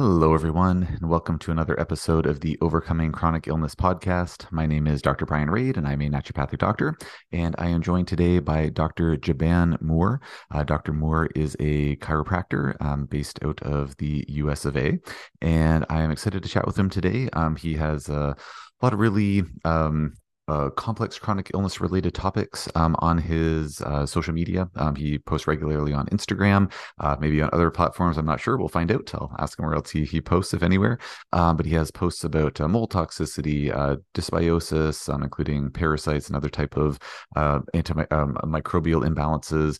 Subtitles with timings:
[0.00, 4.46] Hello, everyone, and welcome to another episode of the Overcoming Chronic Illness podcast.
[4.52, 5.26] My name is Dr.
[5.26, 6.96] Bryan Rade, and I'm a naturopathic doctor.
[7.32, 9.16] And I am joined today by Dr.
[9.16, 10.20] Jaban Moore.
[10.52, 10.92] Uh, Dr.
[10.92, 15.00] Moore is a chiropractor um, based out of the US of A.
[15.40, 17.28] And I am excited to chat with him today.
[17.32, 18.36] Um, he has a
[18.80, 20.12] lot of really um,
[20.48, 24.68] uh, complex chronic illness related topics um, on his uh, social media.
[24.76, 28.16] Um, he posts regularly on Instagram, uh, maybe on other platforms.
[28.16, 28.56] I'm not sure.
[28.56, 29.14] We'll find out.
[29.14, 30.98] I'll ask him where else he, he posts, if anywhere.
[31.32, 36.36] Um, but he has posts about uh, mold toxicity, uh, dysbiosis, um, including parasites and
[36.36, 36.98] other type of
[37.36, 39.78] antimicrobial um, imbalances.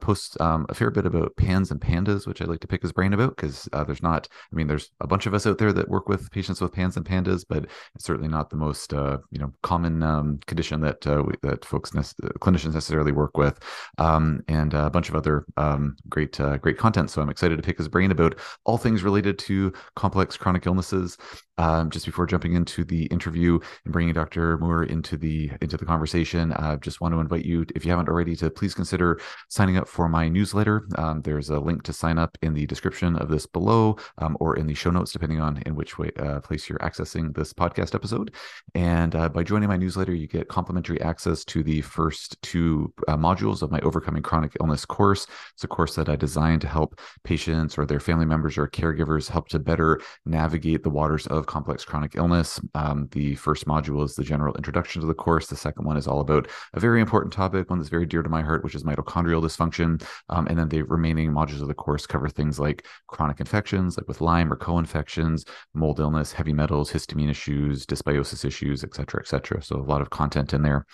[0.00, 2.92] posts um, a fair bit about PANS and PANDAS, which I'd like to pick his
[2.92, 4.28] brain about because there's not.
[4.52, 6.96] I mean, there's a bunch of us out there that work with patients with PANS
[6.96, 11.22] and PANDAS, but it's certainly not the most you know common um, condition that uh,
[11.42, 13.58] that folks clinicians necessarily work with,
[13.98, 17.10] um, and a bunch of other um, great uh, great content.
[17.10, 21.18] So I'm excited to pick his brain about all things related to complex chronic illnesses.
[21.58, 24.58] Um, just before jumping into the interview and bringing Dr.
[24.58, 27.90] Moore into the into the conversation, I uh, just want to invite you, if you
[27.90, 30.86] haven't already, to please consider signing up for my newsletter.
[30.96, 34.56] Um, there's a link to sign up in the description of this below, um, or
[34.56, 37.94] in the show notes, depending on in which way uh, place you're accessing this podcast
[37.94, 38.34] episode.
[38.74, 43.16] And uh, by joining my newsletter, you get complimentary access to the first two uh,
[43.16, 45.26] modules of my Overcoming Chronic Illness course.
[45.54, 49.28] It's a course that I designed to help patients or their family members or caregivers
[49.28, 52.60] help to better navigate the waters of complex chronic illness.
[52.74, 55.46] Um, the first module is the general introduction to the course.
[55.46, 58.28] The second one is all about a very important topic, one that's very dear to
[58.28, 60.02] my heart, which is mitochondrial dysfunction.
[60.28, 64.08] Um, and then the remaining modules of the course cover things like chronic infections, like
[64.08, 69.28] with Lyme or co-infections, mold illness, heavy metals, histamine issues, dysbiosis issues, et cetera, et
[69.28, 69.62] cetera.
[69.62, 70.86] So lot of content in there.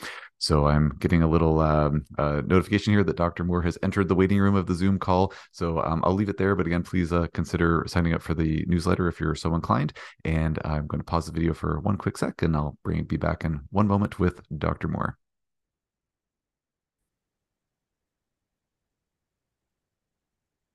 [0.43, 3.45] So I'm getting a little um, uh, notification here that Dr.
[3.45, 5.33] Moore has entered the waiting room of the Zoom call.
[5.53, 6.57] So um, I'll leave it there.
[6.57, 9.93] But again, please uh, consider signing up for the newsletter if you're so inclined.
[10.25, 13.17] And I'm going to pause the video for one quick sec, and I'll bring be
[13.17, 14.89] back in one moment with Dr.
[14.89, 15.17] Moore.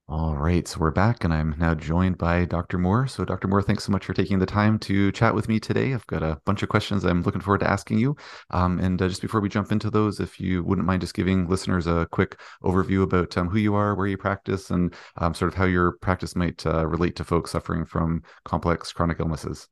[0.09, 2.77] All right, so we're back, and I'm now joined by Dr.
[2.77, 3.07] Moore.
[3.07, 3.49] So, Dr.
[3.49, 5.93] Moore, thanks so much for taking the time to chat with me today.
[5.93, 8.15] I've got a bunch of questions I'm looking forward to asking you.
[8.51, 11.49] Um, and uh, just before we jump into those, if you wouldn't mind just giving
[11.49, 15.51] listeners a quick overview about um, who you are, where you practice, and um, sort
[15.51, 19.67] of how your practice might uh, relate to folks suffering from complex chronic illnesses.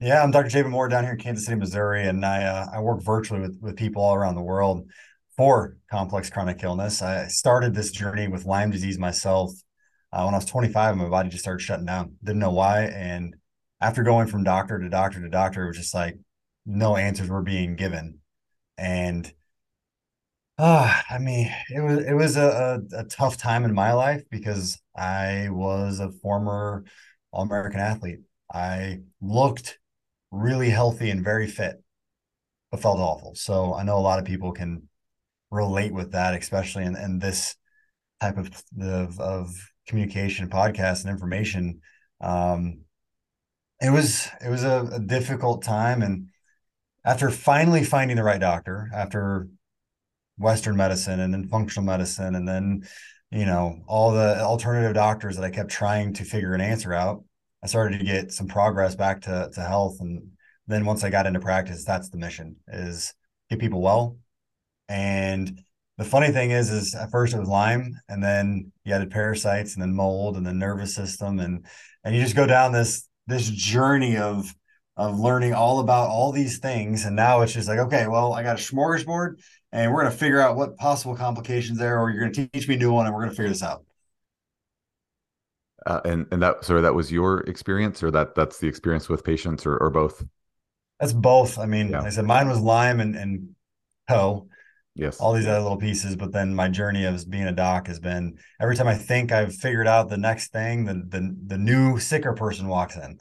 [0.00, 0.48] Yeah, I'm Dr.
[0.48, 3.56] Jaban Moore down here in Kansas City, Missouri, and I uh, I work virtually with
[3.62, 4.88] with people all around the world
[5.36, 7.02] for complex chronic illness.
[7.02, 9.52] I started this journey with Lyme disease myself
[10.12, 10.96] uh, when I was 25.
[10.96, 12.16] My body just started shutting down.
[12.22, 12.84] Didn't know why.
[12.84, 13.36] And
[13.80, 16.18] after going from doctor to doctor to doctor, it was just like
[16.66, 18.18] no answers were being given.
[18.76, 19.32] And
[20.58, 24.22] uh, I mean, it was it was a, a, a tough time in my life
[24.30, 26.84] because I was a former
[27.32, 28.20] All American athlete.
[28.52, 29.78] I looked
[30.30, 31.82] really healthy and very fit,
[32.70, 33.34] but felt awful.
[33.34, 34.88] So I know a lot of people can
[35.52, 37.54] relate with that, especially in, in this
[38.20, 41.80] type of, of, of communication, podcast, and information.
[42.20, 42.80] Um,
[43.80, 46.28] it was it was a, a difficult time, and
[47.04, 49.48] after finally finding the right doctor, after
[50.38, 52.86] Western medicine and then functional medicine, and then
[53.30, 57.24] you know all the alternative doctors that I kept trying to figure an answer out,
[57.62, 60.28] I started to get some progress back to to health, and
[60.68, 63.12] then once I got into practice, that's the mission: is
[63.50, 64.16] get people well,
[64.92, 65.58] and
[65.96, 69.72] the funny thing is, is at first it was Lyme, and then you added parasites,
[69.72, 71.64] and then mold, and then nervous system, and
[72.04, 74.54] and you just go down this this journey of
[74.98, 78.42] of learning all about all these things, and now it's just like, okay, well, I
[78.42, 79.40] got a smorgasbord,
[79.72, 82.78] and we're gonna figure out what possible complications there, or you're gonna teach me a
[82.78, 83.86] new one, and we're gonna figure this out.
[85.86, 89.24] Uh, and and that sorry, that was your experience, or that that's the experience with
[89.24, 90.22] patients, or or both.
[91.00, 91.58] That's both.
[91.58, 92.02] I mean, yeah.
[92.02, 93.54] I said mine was Lyme and and
[94.06, 94.48] co
[94.94, 97.98] yes all these other little pieces but then my journey of being a doc has
[97.98, 101.98] been every time i think i've figured out the next thing the the, the new
[101.98, 103.18] sicker person walks in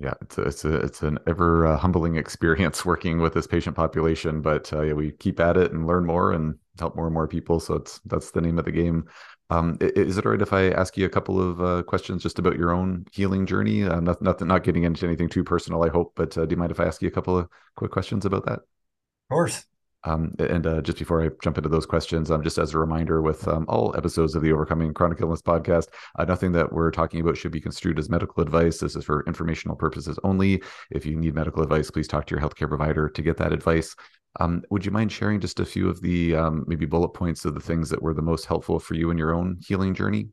[0.00, 3.76] yeah it's a, it's a it's an ever uh, humbling experience working with this patient
[3.76, 7.14] population but uh, yeah we keep at it and learn more and help more and
[7.14, 9.04] more people so it's that's the name of the game
[9.50, 12.38] um, is it all right if I ask you a couple of uh, questions just
[12.38, 13.84] about your own healing journey?
[13.84, 16.56] Uh, not, not, not getting into anything too personal, I hope, but uh, do you
[16.56, 18.60] mind if I ask you a couple of quick questions about that?
[18.60, 19.66] Of course.
[20.04, 23.22] Um, and uh, just before I jump into those questions, um, just as a reminder,
[23.22, 27.20] with um, all episodes of the Overcoming Chronic Illness podcast, uh, nothing that we're talking
[27.20, 28.78] about should be construed as medical advice.
[28.78, 30.62] This is for informational purposes only.
[30.90, 33.96] If you need medical advice, please talk to your healthcare provider to get that advice.
[34.40, 37.54] Um, would you mind sharing just a few of the um, maybe bullet points of
[37.54, 40.28] the things that were the most helpful for you in your own healing journey?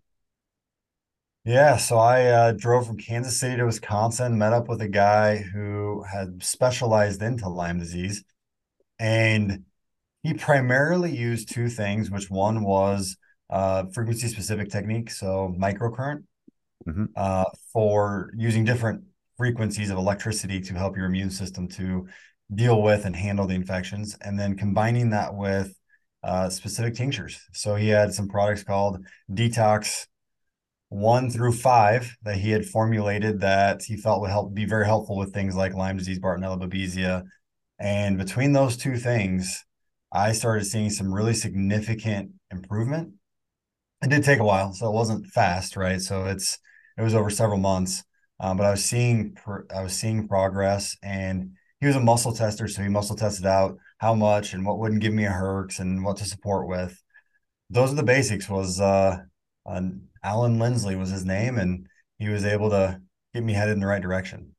[1.43, 5.37] Yeah, so I uh, drove from Kansas City to Wisconsin, met up with a guy
[5.37, 8.23] who had specialized into Lyme disease,
[9.01, 9.63] and
[10.21, 13.17] he primarily used two things, which one was
[13.49, 16.23] uh, frequency specific technique, so microcurrent,
[16.85, 19.03] hmm uh, for using different
[19.37, 22.07] frequencies of electricity to help your immune system to
[22.53, 25.73] deal with and handle the infections, and then combining that with
[26.23, 27.39] uh, specific tinctures.
[27.53, 30.05] So he had some products called Detox
[30.89, 35.17] one through five that he had formulated that he felt would help be very helpful
[35.17, 37.23] with things like Lyme disease, Bartonella babesia.
[37.81, 39.65] And between those two things,
[40.13, 43.13] I started seeing some really significant improvement.
[44.03, 45.99] It did take a while, so it wasn't fast, right?
[45.99, 46.59] So it's
[46.95, 48.03] it was over several months,
[48.39, 49.35] um, but I was seeing
[49.75, 53.77] I was seeing progress, and he was a muscle tester, so he muscle tested out
[53.97, 57.01] how much and what wouldn't give me a herx and what to support with.
[57.71, 58.47] Those are the basics.
[58.47, 59.17] Was uh,
[59.65, 59.81] uh,
[60.23, 61.87] Alan Lindsley was his name, and
[62.19, 63.01] he was able to
[63.33, 64.55] get me headed in the right direction.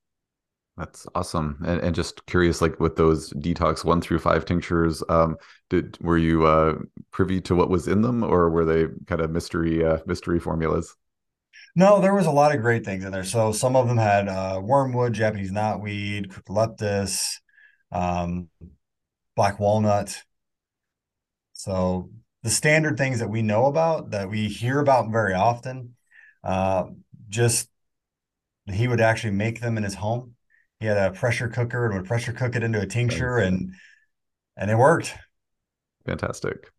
[0.76, 1.62] That's awesome.
[1.66, 5.36] And, and just curious, like with those detox one through five tinctures, um,
[5.68, 6.78] did were you uh,
[7.10, 10.96] privy to what was in them, or were they kind of mystery uh, mystery formulas?
[11.76, 13.24] No, there was a lot of great things in there.
[13.24, 17.40] So some of them had uh, wormwood, Japanese knotweed, eucalyptus,
[17.90, 18.48] um,
[19.36, 20.22] black walnut.
[21.52, 22.10] So
[22.42, 25.96] the standard things that we know about that we hear about very often,
[26.42, 26.84] uh,
[27.28, 27.68] just
[28.66, 30.34] he would actually make them in his home.
[30.82, 33.46] He had a pressure cooker and would pressure cook it into a tincture, Nice.
[33.48, 33.72] and
[34.56, 35.14] and it worked.
[36.06, 36.70] Fantastic.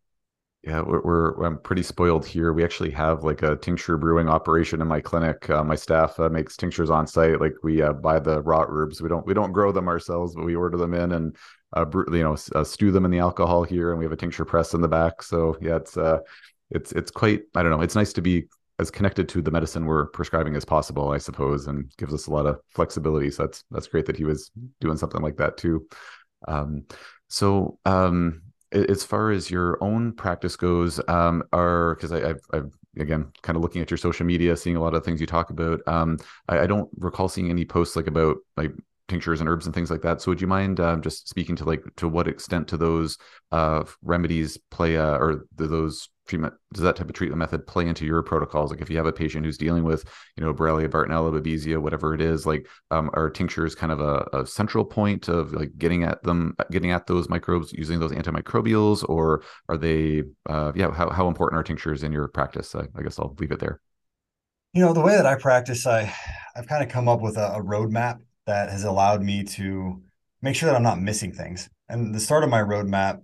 [0.63, 2.53] Yeah, we're, we're I'm pretty spoiled here.
[2.53, 5.49] We actually have like a tincture brewing operation in my clinic.
[5.49, 7.39] Uh, my staff uh, makes tinctures on site.
[7.41, 9.01] Like we uh, buy the raw herbs.
[9.01, 11.35] We don't we don't grow them ourselves, but we order them in and
[11.73, 14.17] uh, brew, you know uh, stew them in the alcohol here, and we have a
[14.17, 15.23] tincture press in the back.
[15.23, 16.19] So yeah, it's uh
[16.71, 17.81] it's it's quite I don't know.
[17.81, 18.47] It's nice to be
[18.79, 22.31] as connected to the medicine we're prescribing as possible, I suppose, and gives us a
[22.31, 23.29] lot of flexibility.
[23.29, 25.87] So that's that's great that he was doing something like that too.
[26.47, 26.85] Um,
[27.27, 28.41] so um
[28.73, 33.61] as far as your own practice goes, um, are because I've, I've again kind of
[33.61, 35.81] looking at your social media, seeing a lot of things you talk about.
[35.87, 36.17] Um,
[36.49, 38.71] I, I don't recall seeing any posts like about like
[39.07, 40.21] tinctures and herbs and things like that.
[40.21, 43.17] So would you mind um, just speaking to like to what extent to those
[43.51, 47.87] uh, remedies play uh, or do those treatment does that type of treatment method play
[47.87, 48.71] into your protocols?
[48.71, 50.05] Like if you have a patient who's dealing with
[50.37, 54.27] you know Borrelia, Bartonella, Babesia, whatever it is, like um, are tinctures kind of a,
[54.33, 59.07] a central point of like getting at them, getting at those microbes using those antimicrobials,
[59.07, 62.75] or are they uh, yeah how how important are tinctures in your practice?
[62.75, 63.79] I, I guess I'll leave it there.
[64.73, 66.13] You know, the way that I practice, I
[66.55, 70.01] I've kind of come up with a, a roadmap that has allowed me to
[70.41, 71.69] make sure that I'm not missing things.
[71.89, 73.21] And the start of my roadmap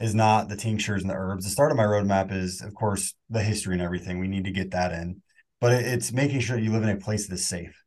[0.00, 1.44] is not the tinctures and the herbs.
[1.44, 4.18] The start of my roadmap is, of course, the history and everything.
[4.18, 5.22] We need to get that in,
[5.60, 7.82] but it's making sure you live in a place that is safe.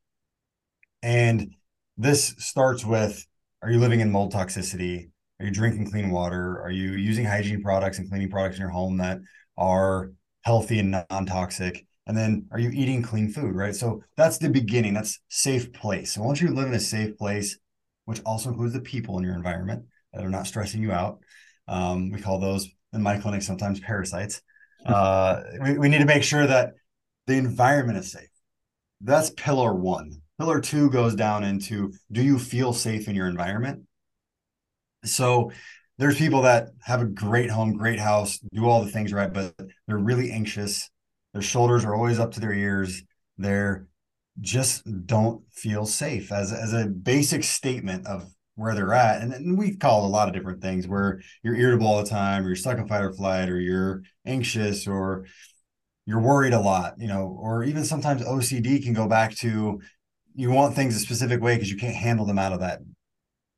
[1.02, 1.56] And
[1.98, 3.26] this starts with
[3.64, 5.10] are you living in mold toxicity?
[5.40, 6.62] Are you drinking clean water?
[6.62, 9.20] Are you using hygiene products and cleaning products in your home that
[9.58, 10.12] are
[10.42, 11.86] healthy and non toxic?
[12.08, 13.76] And then are you eating clean food, right?
[13.76, 14.94] So that's the beginning.
[14.96, 16.14] That's safe place.
[16.14, 17.58] So once you live in a safe place,
[18.06, 21.20] which also includes the people in your environment that are not stressing you out,
[21.72, 24.42] um, we call those in my clinic sometimes parasites.
[24.84, 26.74] Uh, we, we need to make sure that
[27.28, 28.32] the environment is safe.
[29.00, 30.24] That's pillar one.
[30.40, 33.84] Pillar two goes down into do you feel safe in your environment?
[35.06, 35.52] So
[36.00, 39.54] there's people that have a great home, great house, do all the things right, but
[39.88, 40.90] they're really anxious.
[41.34, 43.04] Their shoulders are always up to their ears.
[43.38, 43.88] They're
[44.40, 49.22] just don't feel safe as, as a basic statement of where they're at.
[49.22, 52.44] And, and we call a lot of different things where you're irritable all the time,
[52.44, 55.26] or you're stuck in fight or flight, or you're anxious, or
[56.06, 59.80] you're worried a lot, you know, or even sometimes OCD can go back to
[60.34, 62.80] you want things a specific way because you can't handle them out of that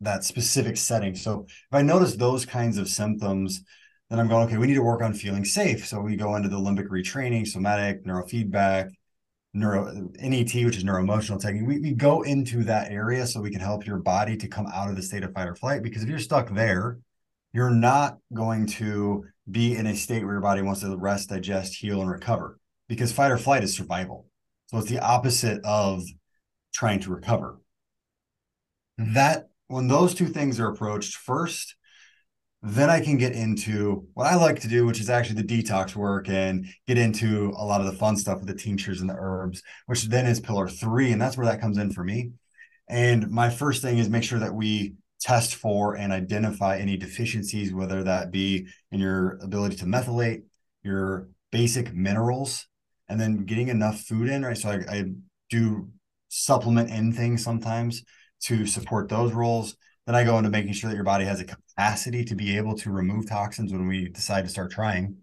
[0.02, 1.16] that specific setting.
[1.16, 3.64] So if I notice those kinds of symptoms,
[4.10, 5.88] then I'm going, okay, we need to work on feeling safe.
[5.88, 8.92] So we go into the limbic retraining, somatic, neurofeedback,
[9.54, 11.68] neuro NET, which is neuroemotional technique.
[11.68, 14.90] We, we go into that area so we can help your body to come out
[14.90, 15.84] of the state of fight or flight.
[15.84, 16.98] Because if you're stuck there,
[17.54, 21.76] you're not going to be in a state where your body wants to rest, digest,
[21.76, 22.60] heal, and recover.
[22.88, 24.26] Because fight or flight is survival.
[24.68, 26.04] So it's the opposite of
[26.74, 27.60] trying to recover.
[28.98, 31.76] That when those two things are approached first,
[32.66, 35.96] then I can get into what I like to do, which is actually the detox
[35.96, 39.18] work and get into a lot of the fun stuff with the tinctures and the
[39.18, 41.12] herbs, which then is pillar three.
[41.12, 42.32] And that's where that comes in for me.
[42.90, 47.74] And my first thing is make sure that we test for and identify any deficiencies,
[47.74, 50.44] whether that be in your ability to methylate,
[50.84, 52.66] your basic minerals.
[53.10, 54.58] and then getting enough food in, right?
[54.58, 55.04] So I, I
[55.50, 55.90] do
[56.30, 58.04] supplement in things sometimes
[58.44, 59.76] to support those roles.
[60.06, 62.76] Then I go into making sure that your body has a capacity to be able
[62.78, 65.18] to remove toxins when we decide to start trying.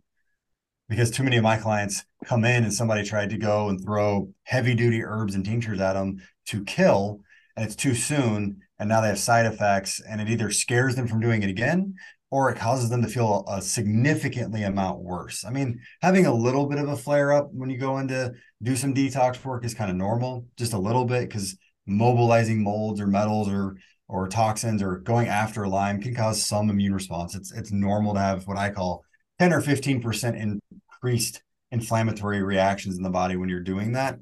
[0.88, 4.30] Because too many of my clients come in and somebody tried to go and throw
[4.42, 7.20] heavy duty herbs and tinctures at them to kill,
[7.56, 8.60] and it's too soon.
[8.78, 11.94] And now they have side effects, and it either scares them from doing it again
[12.30, 15.44] or it causes them to feel a significantly amount worse.
[15.44, 18.76] I mean, having a little bit of a flare up when you go into do
[18.76, 23.08] some detox work is kind of normal, just a little bit, because mobilizing molds or
[23.08, 23.76] metals or
[24.10, 27.34] or toxins or going after Lyme can cause some immune response.
[27.34, 29.04] It's it's normal to have what I call
[29.38, 30.60] 10 or 15%
[31.00, 34.18] increased inflammatory reactions in the body when you're doing that.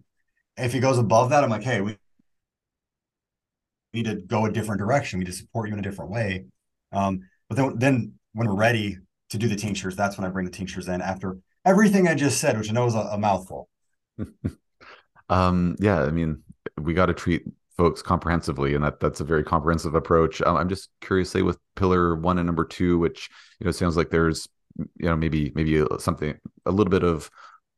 [0.57, 1.97] If it goes above that, I'm like, hey, we
[3.95, 5.19] need to go a different direction.
[5.19, 6.45] We need to support you in a different way.
[6.93, 8.99] Um, but then, then when we're ready
[9.31, 12.41] to do the tinctures, that's when I bring the tinctures in after everything I just
[12.41, 13.69] said, which I know is a, a mouthful.
[15.31, 16.43] um, yeah, I mean,
[16.79, 17.45] we got to treat
[17.79, 20.43] folks comprehensively, and that that's a very comprehensive approach.
[20.43, 23.31] Um, I'm just curious, say with pillar one and number two, which
[23.61, 27.31] you know sounds like there's you know maybe maybe something a little bit of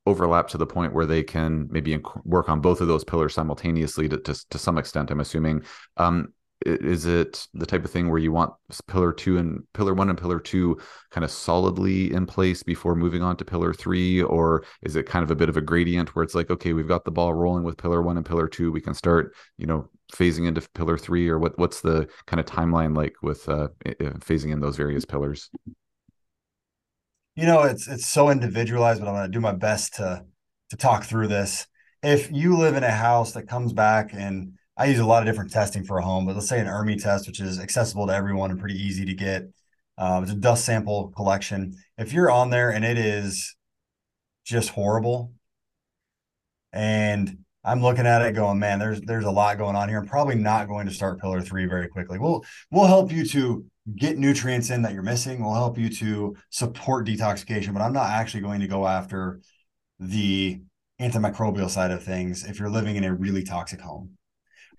[0.07, 4.09] overlap to the point where they can maybe work on both of those pillars simultaneously
[4.09, 5.11] to to, to some extent.
[5.11, 5.63] I'm assuming.
[5.97, 6.33] Um,
[6.67, 8.53] is it the type of thing where you want
[8.87, 10.79] pillar two and pillar one and pillar two
[11.11, 14.23] kind of solidly in place before moving on to pillar three?
[14.23, 16.89] Or is it kind of a bit of a gradient where it's like okay we've
[16.89, 18.71] got the ball rolling with pillar one and pillar two.
[18.73, 22.47] We can start you know phasing into pillar three or what what's the kind of
[22.47, 25.51] timeline like with uh, phasing in those various pillars?
[27.37, 30.25] You know it's it's so individualized but i'm going to do my best to
[30.71, 31.67] to talk through this.
[32.03, 35.27] If you live in a house that comes back and I use a lot of
[35.27, 38.15] different testing for a home, but let's say an ERMI test, which is accessible to
[38.15, 39.43] everyone and pretty easy to get.
[39.99, 41.77] Um, it's a dust sample collection.
[41.99, 43.57] If you're on there and it is
[44.47, 45.35] just horrible,
[46.73, 49.99] and I'm looking at it going, man, there's there's a lot going on here.
[49.99, 52.19] I'm probably not going to start pillar three very quickly.
[52.19, 55.45] We'll we'll help you to get nutrients in that you're missing.
[55.45, 59.41] We'll help you to support detoxification, but I'm not actually going to go after
[59.99, 60.59] the
[60.99, 64.17] antimicrobial side of things if you're living in a really toxic home.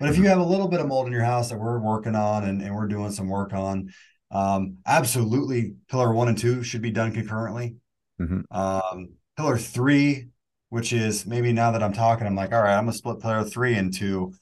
[0.01, 2.15] But if you have a little bit of mold in your house that we're working
[2.15, 3.93] on and, and we're doing some work on,
[4.31, 7.75] um, absolutely pillar one and two should be done concurrently.
[8.20, 8.41] Mm-hmm.
[8.50, 10.29] Um, pillar three,
[10.70, 13.43] which is maybe now that I'm talking, I'm like, all right, I'm gonna split pillar
[13.43, 14.34] three into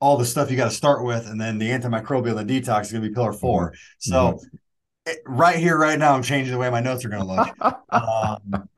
[0.00, 2.92] all the stuff you got to start with, and then the antimicrobial and detox is
[2.92, 3.76] gonna be pillar 4 mm-hmm.
[3.98, 5.10] So mm-hmm.
[5.10, 7.54] it, right here, right now, I'm changing the way my notes are gonna look.
[7.90, 8.68] um,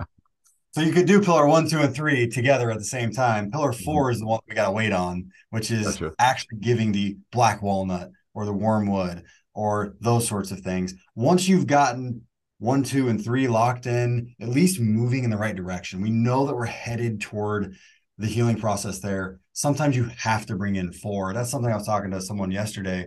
[0.74, 3.48] so you could do pillar one, two, and three together at the same time.
[3.52, 3.84] Pillar mm-hmm.
[3.84, 6.12] 4 is the one we got to wait on, which is gotcha.
[6.18, 9.22] actually giving the black walnut or the wormwood
[9.54, 10.92] or those sorts of things.
[11.14, 12.22] Once you've gotten
[12.58, 16.00] one, two, and three locked in, at least moving in the right direction.
[16.00, 17.76] We know that we're headed toward
[18.18, 19.38] the healing process there.
[19.52, 21.34] Sometimes you have to bring in four.
[21.34, 23.06] That's something I was talking to someone yesterday.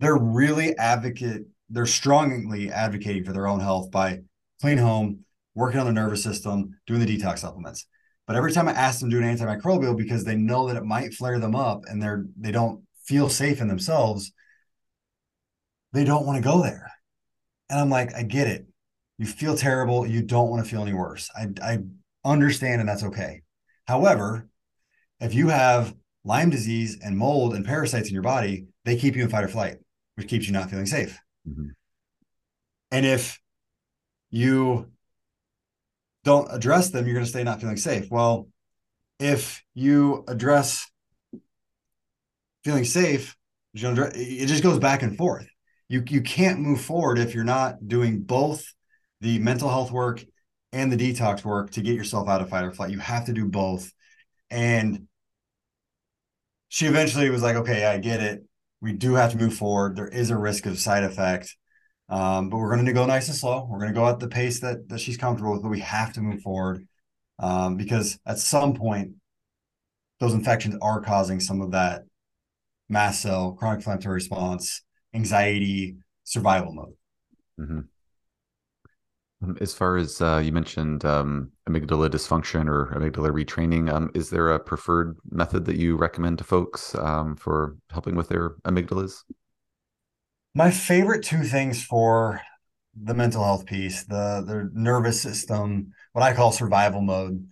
[0.00, 4.22] They're really advocate, they're strongly advocating for their own health by
[4.60, 5.25] clean home,
[5.56, 7.86] working on the nervous system, doing the detox supplements.
[8.26, 10.84] But every time I ask them to do an antimicrobial because they know that it
[10.84, 14.32] might flare them up and they're they don't feel safe in themselves,
[15.92, 16.92] they don't want to go there.
[17.70, 18.66] And I'm like, I get it.
[19.18, 20.06] You feel terrible.
[20.06, 21.30] You don't want to feel any worse.
[21.34, 21.78] I, I
[22.24, 23.42] understand, and that's okay.
[23.86, 24.48] However,
[25.20, 25.94] if you have
[26.24, 29.48] Lyme disease and mold and parasites in your body, they keep you in fight or
[29.48, 29.76] flight,
[30.16, 31.18] which keeps you not feeling safe.
[31.48, 31.68] Mm-hmm.
[32.90, 33.40] And if
[34.30, 34.90] you
[36.26, 38.08] don't address them, you're going to stay not feeling safe.
[38.10, 38.48] Well,
[39.20, 40.90] if you address
[42.64, 43.36] feeling safe,
[43.72, 45.46] it just goes back and forth.
[45.88, 48.74] You you can't move forward if you're not doing both
[49.20, 50.24] the mental health work
[50.72, 52.90] and the detox work to get yourself out of fight or flight.
[52.90, 53.92] You have to do both.
[54.50, 55.06] And
[56.68, 58.44] she eventually was like, okay, I get it.
[58.80, 59.94] We do have to move forward.
[59.94, 61.56] There is a risk of side effect.
[62.08, 63.66] Um, but we're going to go nice and slow.
[63.68, 66.12] We're going to go at the pace that that she's comfortable with, but we have
[66.14, 66.86] to move forward
[67.38, 69.12] um, because at some point,
[70.20, 72.04] those infections are causing some of that
[72.88, 74.82] mast cell, chronic inflammatory response,
[75.14, 76.94] anxiety, survival mode.
[77.60, 77.80] Mm-hmm.
[79.42, 84.30] Um, as far as uh, you mentioned um, amygdala dysfunction or amygdala retraining, um, is
[84.30, 89.24] there a preferred method that you recommend to folks um, for helping with their amygdalas?
[90.56, 92.40] My favorite two things for
[92.98, 97.46] the mental health piece, the the nervous system, what I call survival mode.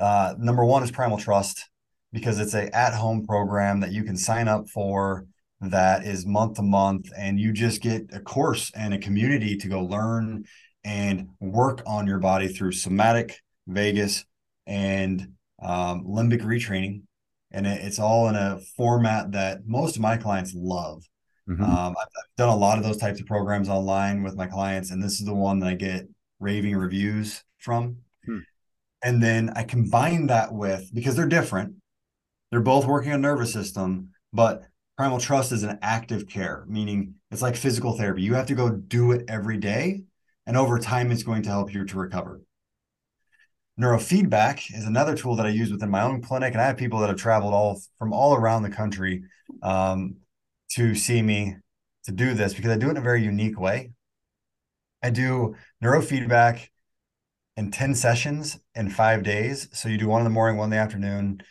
[0.00, 1.70] Uh, number one is Primal Trust
[2.12, 5.26] because it's a at home program that you can sign up for
[5.60, 9.68] that is month to month, and you just get a course and a community to
[9.68, 10.44] go learn
[10.82, 13.38] and work on your body through somatic,
[13.68, 14.24] vagus,
[14.66, 17.02] and um, limbic retraining.
[17.52, 21.04] And it, it's all in a format that most of my clients love.
[21.48, 21.62] Mm-hmm.
[21.62, 24.90] Um, I've, I've, done a lot of those types of programs online with my clients,
[24.90, 26.08] and this is the one that I get
[26.40, 27.98] raving reviews from.
[28.24, 28.38] Hmm.
[29.02, 31.74] And then I combine that with because they're different.
[32.50, 34.64] They're both working on nervous system, but
[34.96, 38.22] primal trust is an active care, meaning it's like physical therapy.
[38.22, 40.04] You have to go do it every day,
[40.46, 42.40] and over time, it's going to help you to recover.
[43.78, 47.00] Neurofeedback is another tool that I use within my own clinic, and I have people
[47.00, 49.24] that have traveled all from all around the country
[49.62, 50.16] um,
[50.74, 51.56] to see me
[52.04, 53.92] to do this because I do it in a very unique way.
[55.02, 56.68] I do neurofeedback
[57.56, 59.68] in 10 sessions in five days.
[59.72, 61.42] So you do one in the morning, one in the afternoon.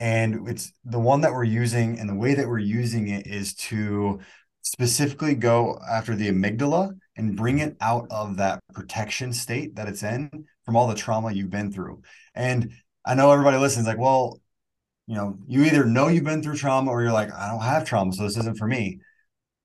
[0.00, 3.54] And it's the one that we're using, and the way that we're using it is
[3.54, 4.18] to
[4.62, 10.02] specifically go after the amygdala and bring it out of that protection state that it's
[10.02, 10.28] in
[10.64, 12.02] from all the trauma you've been through.
[12.34, 12.72] And
[13.04, 14.40] I know everybody listens like, well,
[15.06, 17.84] you know, you either know you've been through trauma or you're like, I don't have
[17.84, 19.00] trauma, so this isn't for me.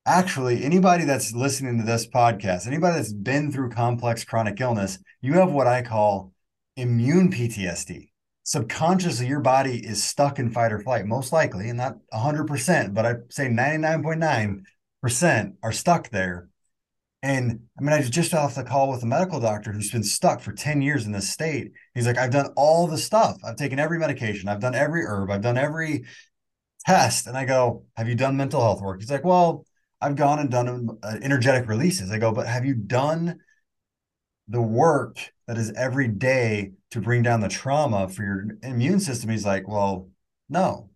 [0.05, 5.33] Actually, anybody that's listening to this podcast, anybody that's been through complex chronic illness, you
[5.33, 6.33] have what I call
[6.75, 8.09] immune PTSD.
[8.43, 13.05] Subconsciously, your body is stuck in fight or flight, most likely, and not 100%, but
[13.05, 16.49] I say 99.9% are stuck there
[17.23, 20.03] and I mean, I was just off the call with a medical doctor who's been
[20.03, 21.71] stuck for 10 years in this state.
[21.95, 23.37] He's like, I've done all the stuff.
[23.43, 24.47] I've taken every medication.
[24.47, 25.31] I've done every herb.
[25.31, 26.05] I've done every
[26.85, 27.27] test.
[27.27, 28.99] And I go, Have you done mental health work?
[28.99, 29.65] He's like, Well,
[29.99, 32.11] I've gone and done uh, energetic releases.
[32.11, 33.39] I go, But have you done
[34.47, 39.31] the work that is every day to bring down the trauma for your immune system?
[39.31, 40.09] He's like, Well,
[40.49, 40.91] no.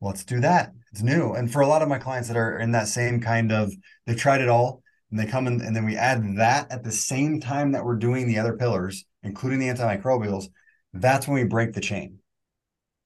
[0.00, 1.32] Let's do that it's new.
[1.32, 3.74] And for a lot of my clients that are in that same kind of,
[4.06, 6.92] they've tried it all and they come in and then we add that at the
[6.92, 10.44] same time that we're doing the other pillars, including the antimicrobials,
[10.92, 12.20] that's when we break the chain.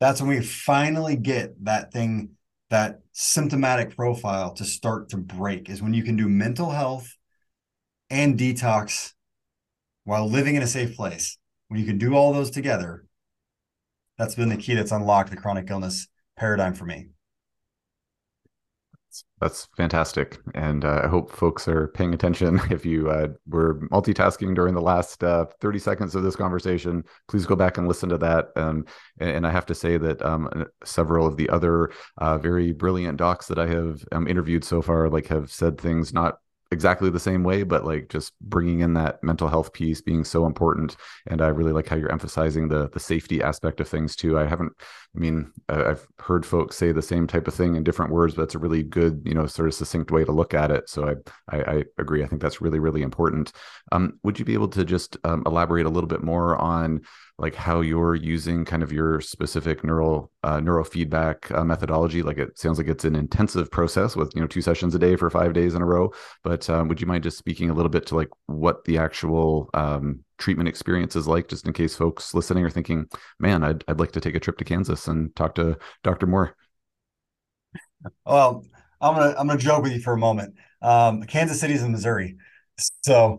[0.00, 2.32] That's when we finally get that thing,
[2.68, 7.16] that symptomatic profile to start to break, is when you can do mental health
[8.10, 9.14] and detox
[10.04, 11.38] while living in a safe place.
[11.68, 13.06] When you can do all those together,
[14.18, 17.08] that's been the key that's unlocked the chronic illness paradigm for me.
[19.40, 20.38] That's fantastic.
[20.54, 22.60] And uh, I hope folks are paying attention.
[22.70, 27.46] If you uh, were multitasking during the last uh, 30 seconds of this conversation, please
[27.46, 28.48] go back and listen to that.
[28.56, 28.84] Um,
[29.18, 33.46] and I have to say that um, several of the other uh, very brilliant docs
[33.48, 36.38] that I have um, interviewed so far, like have said things not
[36.70, 40.44] exactly the same way, but like just bringing in that mental health piece being so
[40.44, 40.96] important.
[41.26, 44.38] And I really like how you're emphasizing the the safety aspect of things too.
[44.38, 44.72] I haven't,
[45.16, 48.42] I mean, I've heard folks say the same type of thing in different words, but
[48.42, 50.88] it's a really good, you know, sort of succinct way to look at it.
[50.88, 52.22] So I I, I agree.
[52.22, 53.52] I think that's really really important.
[53.92, 57.00] Um, would you be able to just um, elaborate a little bit more on
[57.38, 62.58] like how you're using kind of your specific neural uh, neurofeedback uh, methodology like it
[62.58, 65.52] sounds like it's an intensive process with you know two sessions a day for five
[65.52, 66.10] days in a row.
[66.42, 69.70] But um, would you mind just speaking a little bit to like what the actual
[69.74, 73.06] um, treatment experience is like just in case folks listening are thinking
[73.38, 76.56] man I'd, I'd like to take a trip to kansas and talk to dr moore.
[78.26, 78.64] Well
[79.00, 80.54] i'm gonna i'm gonna joke with you for a moment.
[80.82, 82.36] Um, kansas city's in missouri
[83.04, 83.38] so,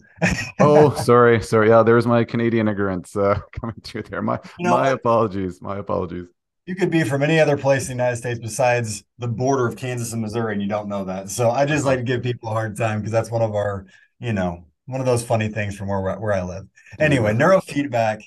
[0.59, 1.69] oh, sorry, sorry.
[1.69, 4.21] Yeah, there's my Canadian ignorance uh, coming through there.
[4.21, 5.61] My you know, my apologies.
[5.61, 6.27] My apologies.
[6.65, 9.75] You could be from any other place in the United States besides the border of
[9.75, 11.29] Kansas and Missouri, and you don't know that.
[11.29, 13.87] So I just like to give people a hard time because that's one of our,
[14.19, 16.67] you know, one of those funny things from where where I live.
[16.99, 18.21] Anyway, neurofeedback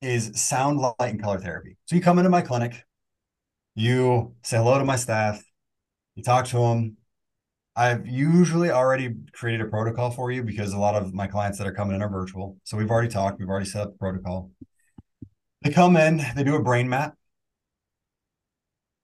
[0.00, 1.76] is sound, light, and color therapy.
[1.86, 2.84] So you come into my clinic,
[3.74, 5.42] you say hello to my staff,
[6.14, 6.97] you talk to them,
[7.78, 11.66] I've usually already created a protocol for you because a lot of my clients that
[11.68, 12.56] are coming in are virtual.
[12.64, 14.50] So we've already talked, we've already set up the protocol.
[15.62, 17.14] They come in, they do a brain map.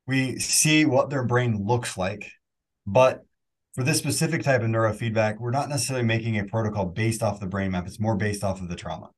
[0.08, 2.32] We see what their brain looks like.
[2.84, 3.24] But
[3.76, 7.46] for this specific type of neurofeedback, we're not necessarily making a protocol based off the
[7.46, 7.86] brain map.
[7.86, 9.10] It's more based off of the trauma.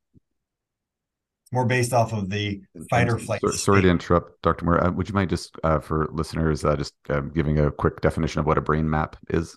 [1.52, 3.40] More based off of the fight or flight.
[3.40, 4.64] Sorry, sorry to interrupt, Dr.
[4.64, 4.85] Moore.
[4.85, 8.40] Uh, would you mind just uh, for listeners uh, just uh, giving a quick definition
[8.40, 9.56] of what a brain map is?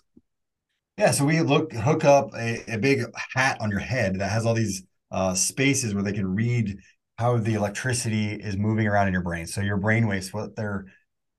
[0.96, 3.02] Yeah, so we look hook up a, a big
[3.34, 6.78] hat on your head that has all these uh, spaces where they can read
[7.18, 9.46] how the electricity is moving around in your brain.
[9.46, 10.86] So your brain waves, what their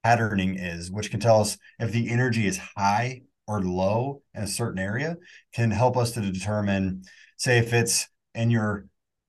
[0.03, 4.47] patterning is, which can tell us if the energy is high or low in a
[4.47, 5.17] certain area,
[5.53, 7.03] can help us to determine,
[7.37, 8.85] say, if it's in your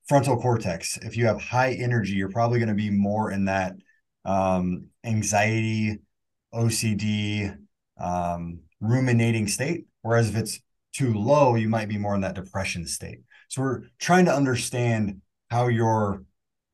[0.07, 0.97] frontal cortex.
[0.97, 3.73] If you have high energy, you're probably going to be more in that
[4.25, 5.99] um, anxiety,
[6.53, 7.57] OCD,
[7.99, 9.85] um, ruminating state.
[10.01, 10.59] Whereas if it's
[10.93, 13.19] too low, you might be more in that depression state.
[13.47, 16.23] So we're trying to understand how your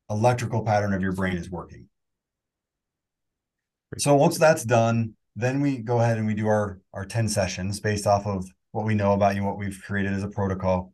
[0.09, 1.87] electrical pattern of your brain is working.
[3.97, 7.79] So once that's done, then we go ahead and we do our our 10 sessions
[7.79, 10.93] based off of what we know about you, what we've created as a protocol.